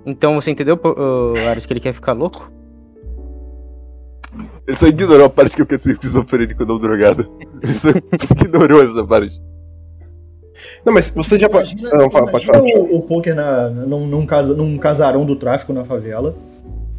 [0.05, 2.51] Então você entendeu, ô, Ares, que ele quer ficar louco?
[4.67, 7.31] Ele só ignorou a parte que eu quero ser esquizofrênico, não drogado.
[7.63, 7.89] Ele só
[8.41, 9.41] ignorou essa parte.
[10.85, 11.73] Não, mas você já pode.
[11.77, 12.63] Imagina, Não, fala, pode falar.
[12.63, 16.35] o, o poker na, num, num, casa, num casarão do tráfico na favela.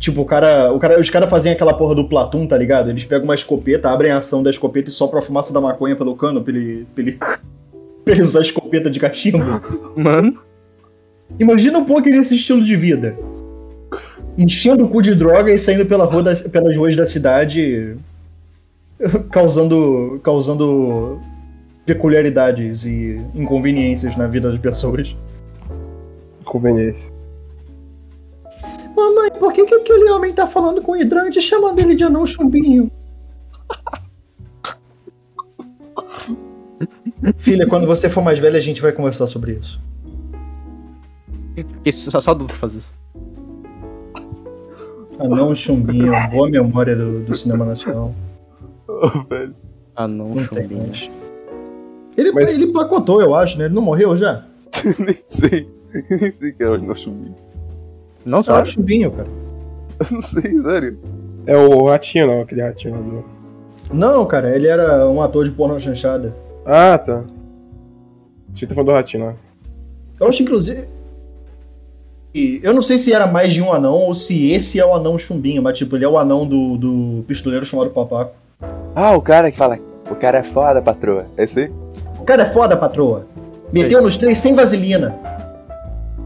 [0.03, 2.89] Tipo, o cara, o cara, os caras fazem aquela porra do Platum, tá ligado?
[2.89, 5.95] Eles pegam uma escopeta, abrem a ação da escopeta e sopram a fumaça da maconha
[5.95, 7.13] pelo cano pra ele, pra ele,
[8.03, 9.37] pra ele usar a escopeta de cachimbo.
[9.95, 10.39] Mano.
[11.39, 13.17] Imagina o poker nesse estilo de vida.
[14.37, 17.95] Enchendo o cu de droga e saindo pela rua das- pelas ruas da cidade,
[19.31, 21.17] causando, causando
[21.85, 25.15] peculiaridades e inconveniências na vida das pessoas.
[26.43, 27.09] Conveniência.
[28.95, 32.25] Mamãe, por que, que aquele homem tá falando com o hidrante chamando ele de anão
[32.25, 32.91] chumbinho?
[37.37, 39.79] Filha, quando você for mais velha, a gente vai conversar sobre isso.
[41.85, 42.91] Isso, só, só adulto faz isso.
[45.19, 48.13] Anão chumbinho, boa memória do, do cinema nacional.
[48.87, 49.55] Ô, velho.
[49.97, 50.91] Não, Não tem chumbinho.
[52.17, 53.65] Ele, Mas- ele pacotou, eu acho, né?
[53.65, 54.45] Ele não morreu já?
[54.99, 55.69] Nem sei.
[56.09, 57.35] Nem sei que era o meu chumbinho.
[58.25, 58.65] Não Ah, só.
[58.65, 59.27] chumbinho, cara.
[59.99, 60.99] Eu não sei, sério.
[61.45, 63.25] É o ratinho, não, aquele ratinho lá do.
[63.93, 66.33] Não, cara, ele era um ator de porno chanchada.
[66.65, 67.23] Ah, tá.
[68.53, 69.33] Tinha que falando do ratinho lá.
[70.19, 70.87] Eu acho, inclusive.
[72.33, 74.93] e Eu não sei se era mais de um anão ou se esse é o
[74.93, 78.33] anão chumbinho, mas tipo, ele é o anão do, do pistoleiro chamado Papaco.
[78.95, 79.77] Ah, o cara que fala.
[80.09, 81.25] O cara é foda, patroa.
[81.37, 81.71] É esse aí?
[82.19, 83.25] O cara é foda, patroa.
[83.71, 85.15] Meteu nos três sem vaselina.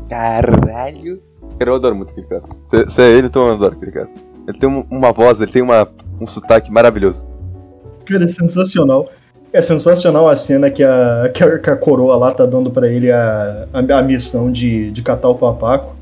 [0.10, 1.22] Caralho.
[1.60, 2.44] Eu adoro muito aquele cara.
[2.88, 4.10] Se, é ele, então eu adoro aquele cara.
[4.48, 5.88] Ele tem um- uma voz, ele tem uma,
[6.22, 7.28] um sotaque maravilhoso.
[8.06, 9.10] Cara, é sensacional.
[9.52, 13.68] É sensacional a cena que a, que a, coroa lá tá dando pra ele a,
[13.74, 15.96] a, a missão de, de catar o papaco.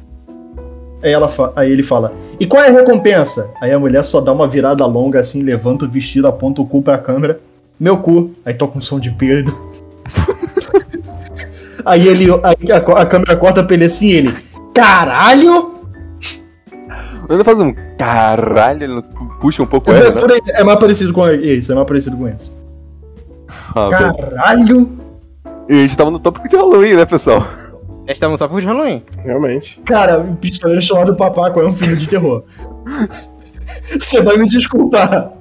[1.01, 3.51] Aí, ela aí ele fala, e qual é a recompensa?
[3.61, 6.81] Aí a mulher só dá uma virada longa assim, levanta o vestido, aponta o cu
[6.81, 7.39] pra câmera.
[7.79, 8.31] Meu cu.
[8.43, 9.55] Aí toca um som de peido.
[11.85, 12.25] aí ele.
[12.43, 14.33] Aí a, a câmera corta pra ele assim ele.
[14.75, 15.73] Caralho!
[17.29, 19.01] Ele faz um caralho, ele
[19.39, 20.37] puxa um pouco É, ele, né?
[20.53, 22.55] é mais parecido com isso, é mais parecido com isso.
[23.75, 23.89] Ah.
[23.89, 24.91] Caralho!
[25.67, 27.43] E a gente tava no tópico de Halloween, né, pessoal?
[28.05, 29.01] A gente tava no tópico de Halloween.
[29.23, 29.79] Realmente.
[29.85, 32.43] Cara, o Pistoleiro Chamado Papaco é um filme de terror.
[33.99, 35.31] Você vai me desculpar.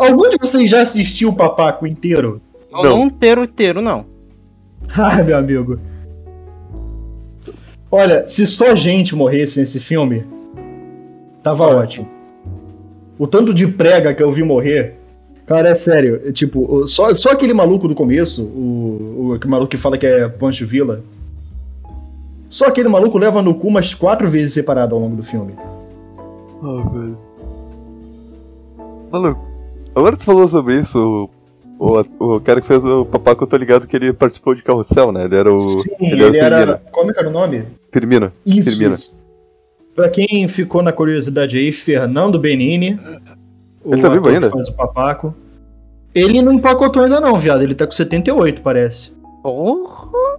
[0.00, 2.40] Algum de vocês já assistiu o Papaco inteiro?
[2.70, 2.90] Não, Não.
[2.98, 4.04] não inteiro, inteiro, não.
[4.96, 5.78] Ai, meu amigo.
[7.96, 10.26] Olha, se só gente morresse nesse filme,
[11.44, 12.08] tava ótimo.
[13.16, 14.96] O tanto de prega que eu vi morrer.
[15.46, 16.20] Cara, é sério.
[16.26, 20.04] é tipo, só, só aquele maluco do começo, o, o aquele maluco que fala que
[20.04, 21.04] é Pancho Villa.
[22.48, 25.54] Só aquele maluco leva no cu umas quatro vezes separado ao longo do filme.
[26.64, 27.18] Ah, velho.
[29.12, 29.46] Maluco,
[29.94, 31.30] agora tu falou sobre isso,
[31.84, 35.12] o, o, cara que fez o papaco, eu tô ligado que ele participou de Carrossel,
[35.12, 35.24] né?
[35.24, 36.80] Ele era o Sim, ele ele, era.
[36.90, 37.66] Como é que era o nome?
[37.92, 38.32] Firmino.
[38.46, 38.70] Isso.
[38.70, 38.94] Firmino.
[38.94, 39.14] isso.
[39.94, 42.98] Pra quem ficou na curiosidade aí, Fernando Benini.
[43.84, 44.48] Ele tá vivo ainda?
[44.48, 45.34] Faz o papaco.
[46.14, 47.62] Ele não empacotou ainda não, viado.
[47.62, 49.12] Ele tá com 78, parece.
[49.42, 50.38] Porra!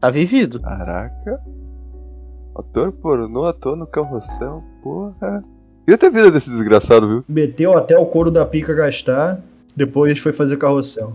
[0.00, 0.60] Tá vivido.
[0.60, 1.40] Caraca.
[2.56, 5.44] Ator pornô, ator no Carrossel, porra.
[5.86, 7.24] Queria ter a vida desse desgraçado, viu?
[7.28, 9.40] Meteu até o couro da pica gastar.
[9.74, 11.14] Depois foi fazer carrossel.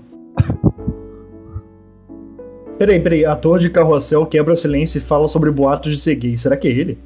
[2.77, 3.25] Peraí, peraí.
[3.25, 6.37] Ator de carrossel quebra o silêncio e fala sobre boatos de ser gay.
[6.37, 6.97] Será que é ele?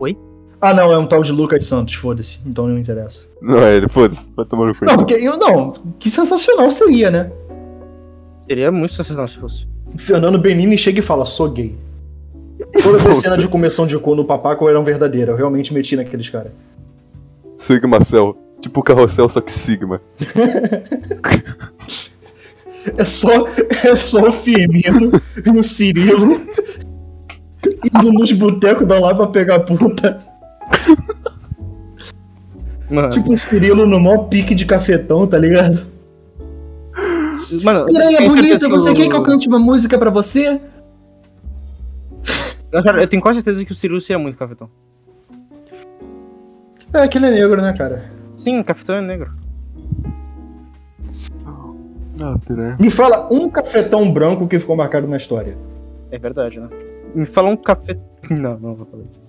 [0.00, 0.16] Oi?
[0.60, 0.92] Ah, não.
[0.92, 1.94] É um tal de Lucas Santos.
[1.94, 2.40] Foda-se.
[2.46, 3.26] Então não interessa.
[3.40, 4.84] Não é ele, foda-se, vai tomar no cu.
[4.84, 5.72] Não, porque eu não.
[5.98, 7.30] Que sensacional seria, né?
[8.42, 9.66] Seria muito sensacional se fosse.
[9.96, 11.74] Fernando Benini chega e fala, sou gay.
[12.82, 15.30] Todas as cenas de começão de cu no papaco eram verdadeiras.
[15.30, 16.52] Eu realmente meti naqueles caras.
[17.56, 18.36] Sigma Cell.
[18.64, 20.00] Tipo o Carrossel, só que Sigma.
[22.98, 23.46] É só,
[23.82, 25.10] é só o Firmino
[25.42, 26.38] e o Cirilo
[27.82, 30.22] indo nos botecos da lá pra pegar puta.
[32.90, 35.86] Mano, Tipo o Cirilo no maior pique de cafetão, tá ligado?
[37.62, 40.60] mano Piranha tenho bonita, você quer que eu cante uma música pra você?
[42.70, 44.68] Eu, cara, eu tenho quase certeza que o Cirilo seria muito cafetão.
[46.92, 48.12] É, aquele é negro, né, cara?
[48.36, 49.32] Sim, cafetão é negro.
[52.22, 52.76] Ah, piranha.
[52.78, 55.56] Me fala um cafetão branco que ficou marcado na história.
[56.10, 56.68] É verdade, né?
[57.14, 57.98] Me fala um café.
[58.30, 59.20] Não, não vou falar isso.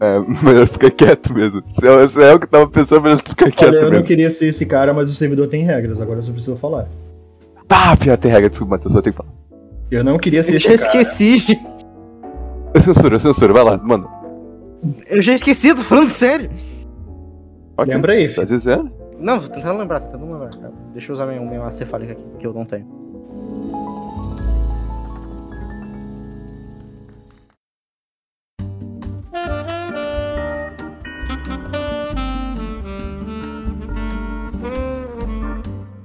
[0.00, 1.62] É, melhor ficar quieto mesmo.
[1.68, 3.90] Se é, se é o que eu tava pensando, melhor ficar quieto Olha, eu não
[3.90, 4.04] mesmo.
[4.06, 6.88] queria ser esse cara, mas o servidor tem regras, agora você precisa falar.
[7.68, 9.30] Ah, pior, tem regra, desculpa, Matheus, só tem que falar.
[9.90, 11.00] Eu não queria ser Eu esse já cara.
[11.00, 11.60] esqueci.
[12.74, 14.06] Eu censuro, eu censuro, vai lá, manda.
[15.08, 16.50] Eu já esqueci, tô falando sério.
[17.76, 18.46] Ok, Lembra aí, Tá filho.
[18.46, 18.92] dizendo?
[19.18, 20.50] Não, tô tentando lembrar, tô tentando lembrar.
[20.50, 20.72] cara.
[20.92, 22.86] Deixa eu usar minha, minha cefálica aqui, que eu não tenho.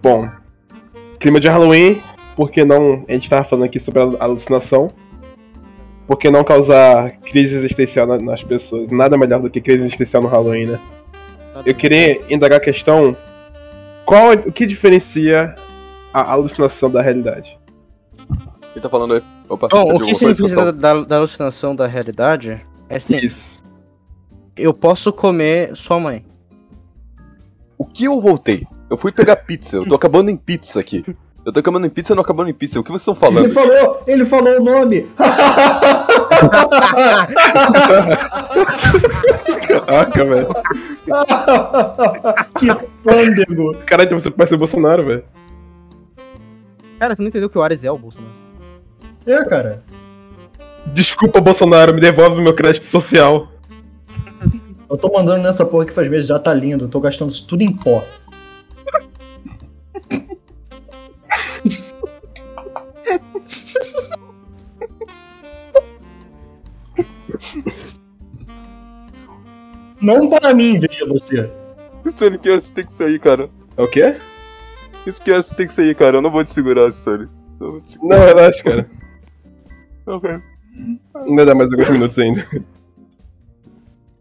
[0.02, 0.30] Bom,
[1.20, 2.02] clima de Halloween,
[2.36, 3.06] por que não.
[3.08, 4.90] A gente tava falando aqui sobre a alucinação.
[6.08, 8.90] Por que não causar crise existencial na- nas pessoas?
[8.90, 10.80] Nada melhor do que crise existencial no Halloween, né?
[11.66, 13.16] Eu queria indagar a questão:
[14.06, 15.56] qual, o que diferencia
[16.14, 17.60] a alucinação da realidade?
[18.74, 19.24] Quem tá falando aí?
[19.48, 23.18] Opa, Bom, perdi o que significa eu da, da, da alucinação da realidade é sim,
[23.18, 23.62] Isso.
[24.56, 26.26] eu posso comer sua mãe.
[27.78, 28.68] O que eu voltei?
[28.90, 31.06] Eu fui pegar pizza, eu tô acabando em pizza aqui.
[31.46, 32.80] Eu tô acabando em pizza e não acabando em pizza.
[32.80, 33.54] O que vocês estão Ele falando?
[33.54, 35.08] falou, ele falou o nome.
[39.68, 40.48] Caraca, velho.
[42.58, 42.68] que
[43.04, 43.76] pândego.
[43.86, 45.24] Caralho, você parece o Bolsonaro, velho.
[47.00, 48.34] Cara, você não entendeu que o Ares é o Bolsonaro.
[49.26, 49.82] É, cara.
[50.88, 53.48] Desculpa, Bolsonaro, me devolve meu crédito social.
[54.90, 56.86] Eu tô mandando nessa porra que faz meses, já tá lindo.
[56.86, 58.04] Eu tô gastando isso tudo em pó.
[70.02, 71.50] Não para mim, veja você.
[72.08, 73.50] Stone Cast tem que sair, cara.
[73.76, 74.18] É o quê?
[75.06, 76.18] Esquece, tem que sair, cara.
[76.18, 77.30] Eu não vou te segurar história.
[77.60, 78.18] Não te segurar.
[78.18, 78.90] Não, relaxa, cara.
[80.06, 80.42] Ok.
[81.16, 82.48] Ainda dá mais alguns minutos ainda.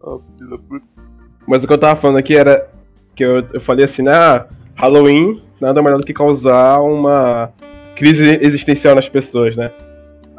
[0.03, 0.87] Ah, filho da puta.
[1.47, 2.71] Mas o que eu tava falando aqui era
[3.15, 4.13] que eu, eu falei assim, né?
[4.13, 7.53] Ah, Halloween nada melhor do que causar uma
[7.97, 9.71] crise existencial nas pessoas, né?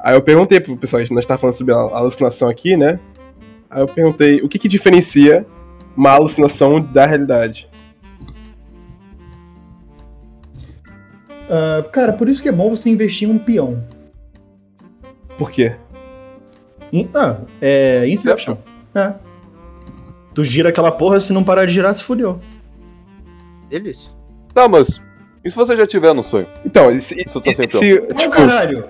[0.01, 2.99] Aí eu perguntei pro pessoal, a gente tava falando sobre a alucinação aqui, né?
[3.70, 5.45] Aí eu perguntei, o que que diferencia
[5.95, 7.70] uma alucinação da realidade?
[11.49, 13.84] Ah, cara, por isso que é bom você investir em um peão.
[15.38, 15.76] Por quê?
[16.93, 18.57] In- ah, é Inception.
[18.93, 19.13] É.
[20.34, 22.39] Tu gira aquela porra, se não parar de girar, se fudeu.
[23.70, 24.11] Delícia.
[24.53, 25.03] Tá, mas.
[25.43, 26.47] E se você já tiver no sonho?
[26.65, 28.85] Então, se, Isso tá se, sem se- Ô, tipo, caralho!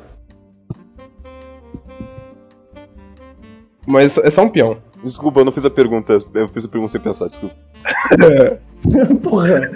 [3.86, 4.78] mas é só um peão.
[5.04, 6.18] Desculpa, eu não fiz a pergunta.
[6.34, 7.56] Eu fiz a pergunta sem pensar, desculpa.
[9.24, 9.72] porra!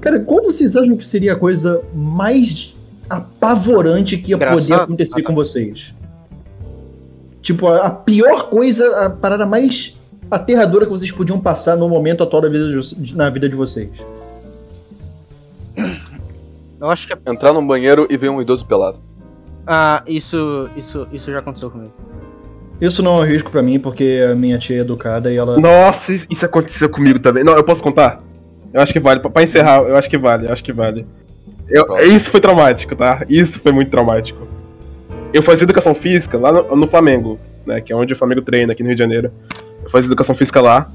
[0.00, 2.74] Cara, qual vocês acham que seria a coisa mais
[3.10, 4.82] apavorante que ia poder Engraçado.
[4.82, 5.94] acontecer com vocês?
[7.48, 9.96] Tipo, a, a pior coisa, a parada mais
[10.30, 13.88] aterradora que vocês podiam passar no momento atual da vida de na vida de vocês.
[16.78, 17.14] Eu acho que.
[17.14, 19.00] é- Entrar num banheiro e ver um idoso pelado.
[19.66, 21.90] Ah, isso, isso, isso já aconteceu comigo.
[22.78, 25.58] Isso não é um risco pra mim, porque a minha tia é educada e ela.
[25.58, 27.42] Nossa, isso aconteceu comigo também.
[27.42, 28.22] Não, eu posso contar?
[28.74, 29.20] Eu acho que vale.
[29.20, 31.06] Pra, encerrar, eu acho que vale, eu acho que vale.
[31.66, 33.24] Eu- isso foi traumático, tá?
[33.26, 34.46] Isso foi muito traumático.
[35.32, 37.80] Eu fazia educação física lá no, no Flamengo, né?
[37.80, 39.30] Que é onde o Flamengo treina, aqui no Rio de Janeiro.
[39.82, 40.90] Eu fazia educação física lá.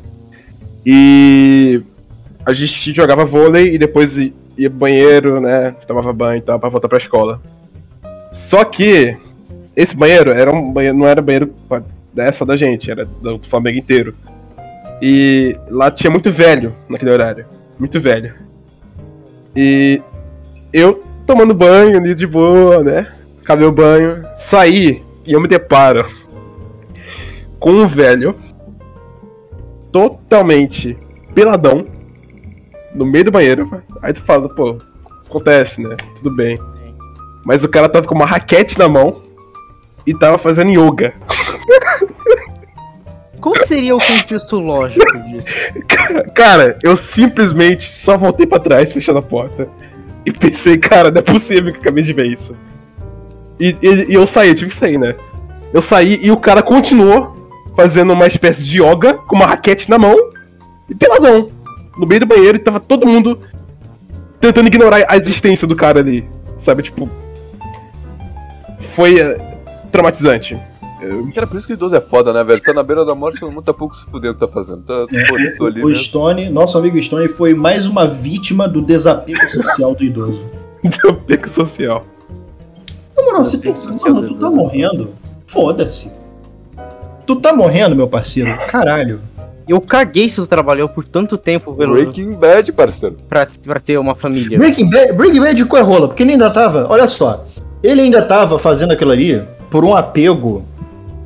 [0.86, 1.82] E
[2.46, 5.72] a gente jogava vôlei e depois ia pro banheiro, né?
[5.88, 7.42] Tomava banho e tal, pra voltar pra escola.
[8.32, 9.18] Só que
[9.76, 11.54] esse banheiro era um banheiro, não era banheiro
[12.14, 14.16] né, só da gente, era do Flamengo inteiro.
[15.02, 17.46] E lá tinha muito velho naquele horário.
[17.78, 18.34] Muito velho.
[19.56, 20.02] E
[20.72, 23.08] eu tomando banho ali de boa, né?
[23.44, 26.10] Acabei o banho, saí e eu me deparo
[27.60, 28.40] com um velho
[29.92, 30.98] totalmente
[31.36, 31.86] peladão
[32.96, 33.84] no meio do banheiro.
[34.02, 34.78] Aí tu fala, pô,
[35.28, 35.98] acontece, né?
[36.16, 36.58] Tudo bem.
[37.46, 39.22] Mas o cara tava com uma raquete na mão
[40.08, 41.14] e tava fazendo yoga.
[43.42, 45.48] Qual seria o contexto lógico disso?
[46.34, 49.68] Cara, eu simplesmente só voltei pra trás, fechando a porta.
[50.26, 52.56] E pensei, cara, não é possível que eu acabei de ver isso.
[53.60, 55.16] E, e- e eu saí, eu tive que sair, né?
[55.74, 57.34] Eu saí e o cara continuou
[57.76, 60.16] fazendo uma espécie de yoga com uma raquete na mão
[60.90, 61.50] e peladão.
[61.98, 63.40] No meio do banheiro e tava todo mundo
[64.40, 66.28] tentando ignorar a existência do cara ali.
[66.58, 67.10] Sabe, tipo.
[68.96, 69.58] Foi eh,
[69.92, 70.58] traumatizante.
[71.02, 72.62] Eu- Cara, por isso que idoso é foda, né, velho?
[72.62, 74.82] Tá na beira da morte, todo mundo tá pouco se fudendo o que tá fazendo.
[74.84, 76.04] Tá, pô, estou ali O mesmo.
[76.04, 80.46] Stone, nosso amigo Stone, foi mais uma vítima do desapego social do idoso.
[80.84, 82.06] Deu pico social.
[83.16, 85.10] Na moral, se tu, mano, tu tá morrendo,
[85.46, 86.14] foda-se.
[87.26, 88.58] Tu tá morrendo, meu parceiro.
[88.68, 89.22] Caralho.
[89.68, 93.16] Eu caguei se tu trabalhou por tanto tempo pelo, Breaking Bad, parceiro.
[93.30, 94.58] pra, pra ter uma família.
[94.58, 96.08] Breaking Bad, Breaking Bad qual é rola?
[96.08, 97.46] Porque ele ainda tava, olha só,
[97.82, 100.66] ele ainda tava fazendo aquilo ali por um apego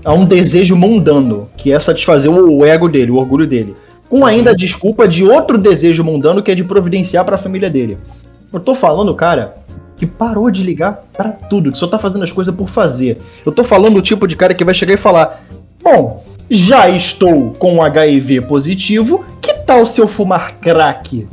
[0.05, 3.75] a um desejo mundano, que é satisfazer o ego dele, o orgulho dele.
[4.07, 7.97] Com ainda a desculpa de outro desejo mundano que é de providenciar pra família dele.
[8.53, 9.57] Eu tô falando, cara,
[9.97, 13.19] que parou de ligar pra tudo, que só tá fazendo as coisas por fazer.
[13.45, 15.43] Eu tô falando do tipo de cara que vai chegar e falar:
[15.83, 21.27] Bom, já estou com HIV positivo, que tal se eu fumar crack?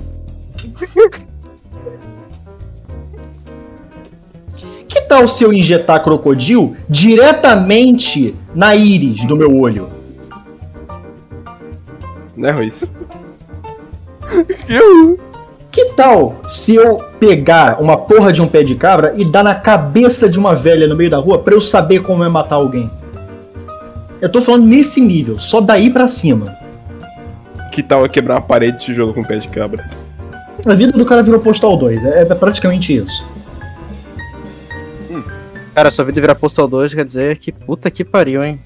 [4.87, 9.89] Que tal se eu injetar crocodilo diretamente na íris do meu olho?
[12.37, 12.85] Né, Ruiz?
[14.69, 15.19] Eu?
[15.75, 19.57] Que tal se eu pegar uma porra de um pé de cabra e dar na
[19.57, 22.89] cabeça de uma velha no meio da rua pra eu saber como é matar alguém?
[24.21, 26.57] Eu tô falando nesse nível, só daí pra cima.
[27.73, 29.85] Que tal eu quebrar uma parede de tijolo com pé de cabra?
[30.65, 33.27] A vida do cara virou Postal 2, é, é praticamente isso.
[35.75, 38.61] Cara, sua vida virar Postal 2 quer dizer que puta que pariu, hein?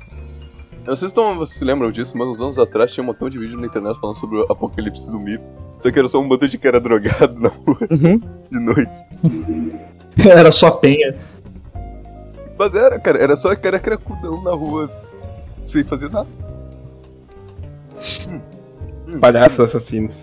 [0.84, 3.30] Eu não sei se vocês se lembram disso, mas uns anos atrás tinha um montão
[3.30, 5.40] de vídeo na internet falando sobre o apocalipse zumbi.
[5.78, 8.20] Só que era só um bando de cara drogado na rua Uhum.
[8.50, 8.90] de noite.
[10.28, 11.14] Era só penha.
[12.58, 14.90] Mas era, cara, era só cara cracudão na rua,
[15.64, 16.26] sem fazer nada.
[19.20, 20.14] Palhaços assassinos.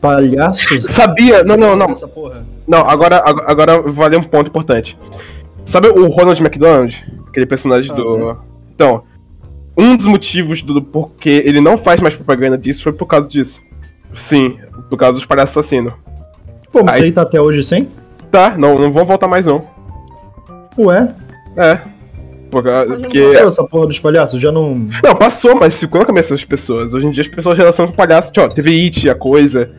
[0.00, 0.84] Palhaços?
[0.86, 1.42] Sabia?
[1.44, 1.90] Não, não, não.
[1.90, 2.44] Essa porra.
[2.66, 4.98] Não, agora, ag- agora vale um ponto importante.
[5.64, 7.04] Sabe o Ronald McDonald?
[7.28, 8.36] Aquele personagem do.
[8.74, 9.02] Então,
[9.76, 13.60] um dos motivos do porquê ele não faz mais propaganda disso foi por causa disso.
[14.14, 14.58] Sim,
[14.88, 15.92] por causa dos palhaços assassinos.
[16.72, 17.88] Pô, mas Aí- ele tá até hoje sem?
[18.30, 19.60] Tá, não, não vão voltar mais não.
[20.78, 21.14] Ué?
[21.56, 21.80] É.
[22.50, 23.20] Por causa- Porque.
[23.32, 24.40] Passou essa porra dos palhaços?
[24.40, 24.74] Já não.
[25.02, 26.94] Não, passou, mas ficou na cabeça das pessoas.
[26.94, 28.32] Hoje em dia as pessoas relacionam com palhaço.
[28.32, 29.70] Tipo, ó, teve It, a coisa.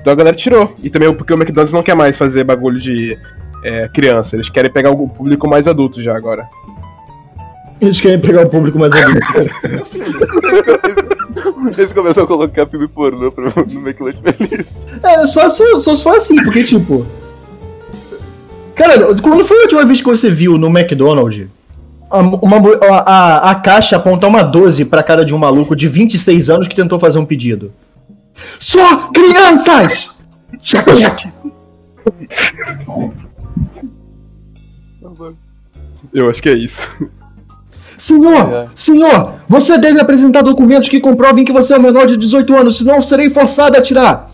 [0.00, 0.72] Então a galera tirou.
[0.82, 3.16] E também porque o McDonald's não quer mais fazer bagulho de
[3.64, 4.36] é, criança.
[4.36, 6.48] Eles querem pegar o público mais adulto já agora.
[7.80, 9.26] Eles querem pegar o público mais adulto.
[11.76, 14.76] Eles começaram a colocar filme pornô pra, no McLanche Feliz.
[15.02, 17.06] É, só, só, só se for assim, porque tipo.
[18.74, 21.48] Cara, quando foi a última vez que você viu no McDonald's
[22.10, 25.88] a, uma a, a, a caixa apontar uma 12 pra cara de um maluco de
[25.88, 27.72] 26 anos que tentou fazer um pedido?
[28.58, 30.16] Só crianças!
[30.62, 31.26] Check, check.
[36.12, 36.82] Eu acho que é isso.
[37.98, 38.68] Senhor, É.
[38.74, 43.00] senhor, você deve apresentar documentos que comprovem que você é menor de 18 anos, senão
[43.00, 44.30] serei forçado a tirar.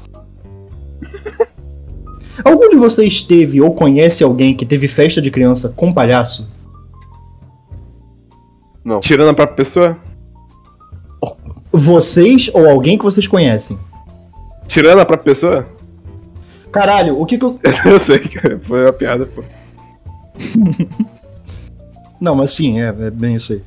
[2.45, 6.51] Algum de vocês teve ou conhece alguém que teve festa de criança com palhaço?
[9.01, 9.97] Tirando a própria pessoa?
[11.71, 13.79] Vocês ou alguém que vocês conhecem?
[14.67, 15.67] Tirando a própria pessoa?
[16.73, 17.61] Caralho, o que que eu.
[17.85, 18.59] Eu sei, cara.
[18.63, 19.45] Foi uma piada, pô.
[22.23, 23.63] Não, mas sim, é, é bem isso aí.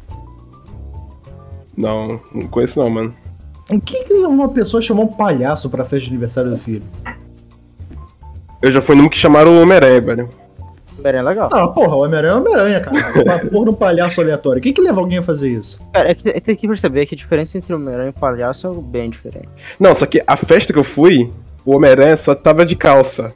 [1.76, 3.14] Não, não conheço não, mano.
[3.70, 6.82] O que que uma pessoa chamou um palhaço pra festa de aniversário do filho?
[8.62, 10.30] Eu já fui num que chamaram o Homem-Aranha, velho.
[11.04, 11.50] Pera, é legal.
[11.52, 12.98] Ah, porra, o Homem-Aranha é o Homem-Aranha, cara.
[13.22, 14.60] Uma porra de um palhaço aleatório.
[14.60, 15.82] O que que leva alguém a fazer isso?
[15.92, 18.12] Cara, é que, é que tem que perceber que a diferença entre o Homem-Aranha e
[18.12, 19.50] o palhaço é bem diferente.
[19.78, 21.30] Não, só que a festa que eu fui,
[21.66, 23.36] o Homem-Aranha só tava de calça.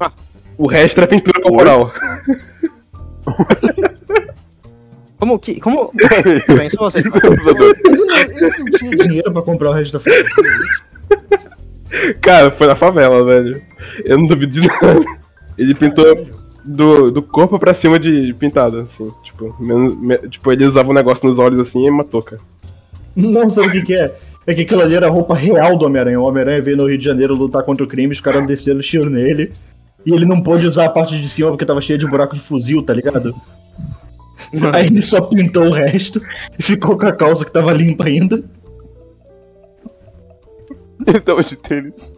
[0.00, 0.10] Ah.
[0.56, 1.92] O resto era pintura corporal.
[5.22, 5.60] Como que.
[5.60, 5.92] Como.
[6.48, 6.98] Pensa você.
[6.98, 7.76] Assustador.
[7.86, 10.42] Ele não tinha dinheiro pra comprar o resto da festa.
[12.20, 13.62] Cara, foi na favela, velho.
[14.04, 15.00] Eu não duvido de nada.
[15.56, 16.26] Ele pintou
[16.64, 19.12] do, do corpo pra cima de pintado, assim.
[19.22, 22.42] Tipo, menos- me- tipo, ele usava um negócio nos olhos assim e matou, cara.
[23.14, 24.12] Não sabe o que, que é?
[24.44, 26.18] É que aquilo ali era a roupa real do Homem-Aranha.
[26.18, 28.82] O Homem-Aranha veio no Rio de Janeiro lutar contra o crime, os caras desceram o
[28.82, 29.52] tiro nele.
[30.04, 32.40] E ele não pôde usar a parte de cima porque tava cheia de buraco de
[32.40, 33.32] fuzil, tá ligado?
[34.72, 36.20] Aí ele só pintou o resto
[36.58, 38.42] e ficou com a calça que tava limpa ainda.
[41.06, 42.14] Ele tava de tênis.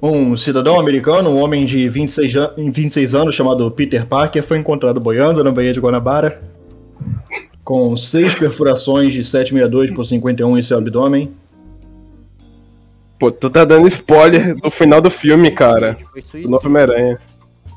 [0.00, 5.00] Um cidadão americano, um homem de 26, an- 26 anos chamado Peter Parker, foi encontrado
[5.00, 6.40] boiando na Baía de Guanabara
[7.64, 11.30] com seis perfurações de 762 por 51 em seu abdômen.
[13.18, 15.96] Pô, tu tá dando spoiler do final do filme, cara.
[16.12, 16.50] Foi Do suicídio.
[16.50, 17.18] novo Homem-Aranha.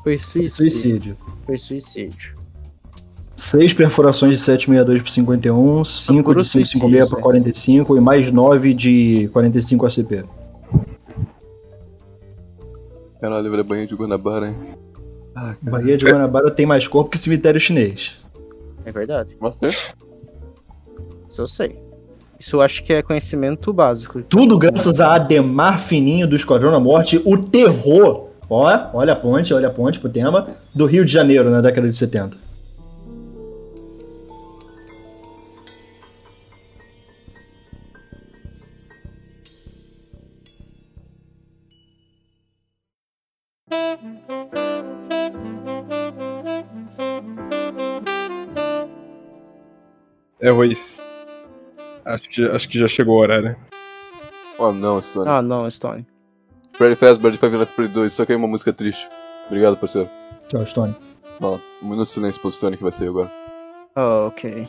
[0.04, 0.50] Foi suicídio.
[0.54, 1.16] Suicídio.
[1.44, 2.34] Foi suicídio.
[3.42, 8.30] Seis perfurações de 762 por 51, 5 Puro de 556 por suicídio, 45 e mais
[8.30, 10.24] 9 de 45 ACP.
[13.20, 14.54] Caralho, velho, banho de Guanabara, hein?
[15.34, 15.56] Ah.
[15.60, 18.16] Baía de Guanabara tem mais corpo que cemitério chinês.
[18.84, 19.36] É verdade.
[19.40, 19.70] Mas é.
[21.28, 21.82] Isso eu sei.
[22.38, 24.22] Isso eu acho que é conhecimento básico.
[24.22, 28.28] Tudo graças a Ademar Fininho do Esquadrão da Morte, o terror.
[28.48, 31.88] Ó, olha a ponte, olha a ponte pro tema, do Rio de Janeiro na década
[31.88, 32.51] de 70.
[50.42, 51.00] É, Ruiz.
[52.04, 53.56] Acho que, acho que já chegou o horário.
[54.58, 55.28] Oh não, Stone.
[55.28, 56.04] Ah, não, Stone.
[56.72, 59.08] Freddy de Five Nights at Freddy 2, só que aí uma música triste.
[59.46, 60.10] Obrigado, parceiro.
[60.48, 60.96] Tchau, Stone.
[61.40, 63.30] Ó, um minuto de silêncio pro Stone que vai sair agora.
[63.94, 64.68] Ah, ok.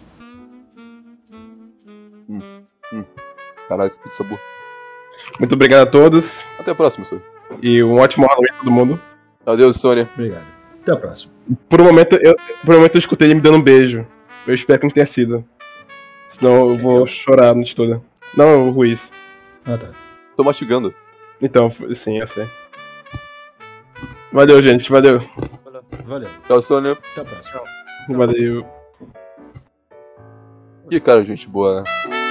[3.67, 4.39] Caralho, que pizza boa.
[5.39, 6.45] Muito obrigado a todos.
[6.59, 7.24] Até a próxima, Stone.
[7.63, 9.01] E um ótimo Halloween pra todo mundo.
[9.43, 10.07] Adeus, Stone.
[10.13, 10.45] Obrigado.
[10.84, 11.34] Até a próxima.
[11.67, 14.05] Por um momento, eu, por um momento eu escutei ele me dando um beijo.
[14.45, 15.43] Eu espero que não tenha sido.
[16.34, 18.01] Senão eu vou chorar a noite toda.
[18.36, 19.13] Não, o Ruiz.
[19.63, 19.89] Ah, tá.
[20.36, 20.93] Tô mastigando.
[21.39, 22.47] Então, sim, eu sei.
[24.31, 24.91] Valeu, gente.
[24.91, 25.21] Valeu.
[26.05, 26.29] Valeu.
[26.47, 26.89] Tchau, Stone.
[26.89, 27.61] Até a próxima.
[28.09, 28.65] Valeu.
[30.89, 32.22] Que cara, gente boa, né?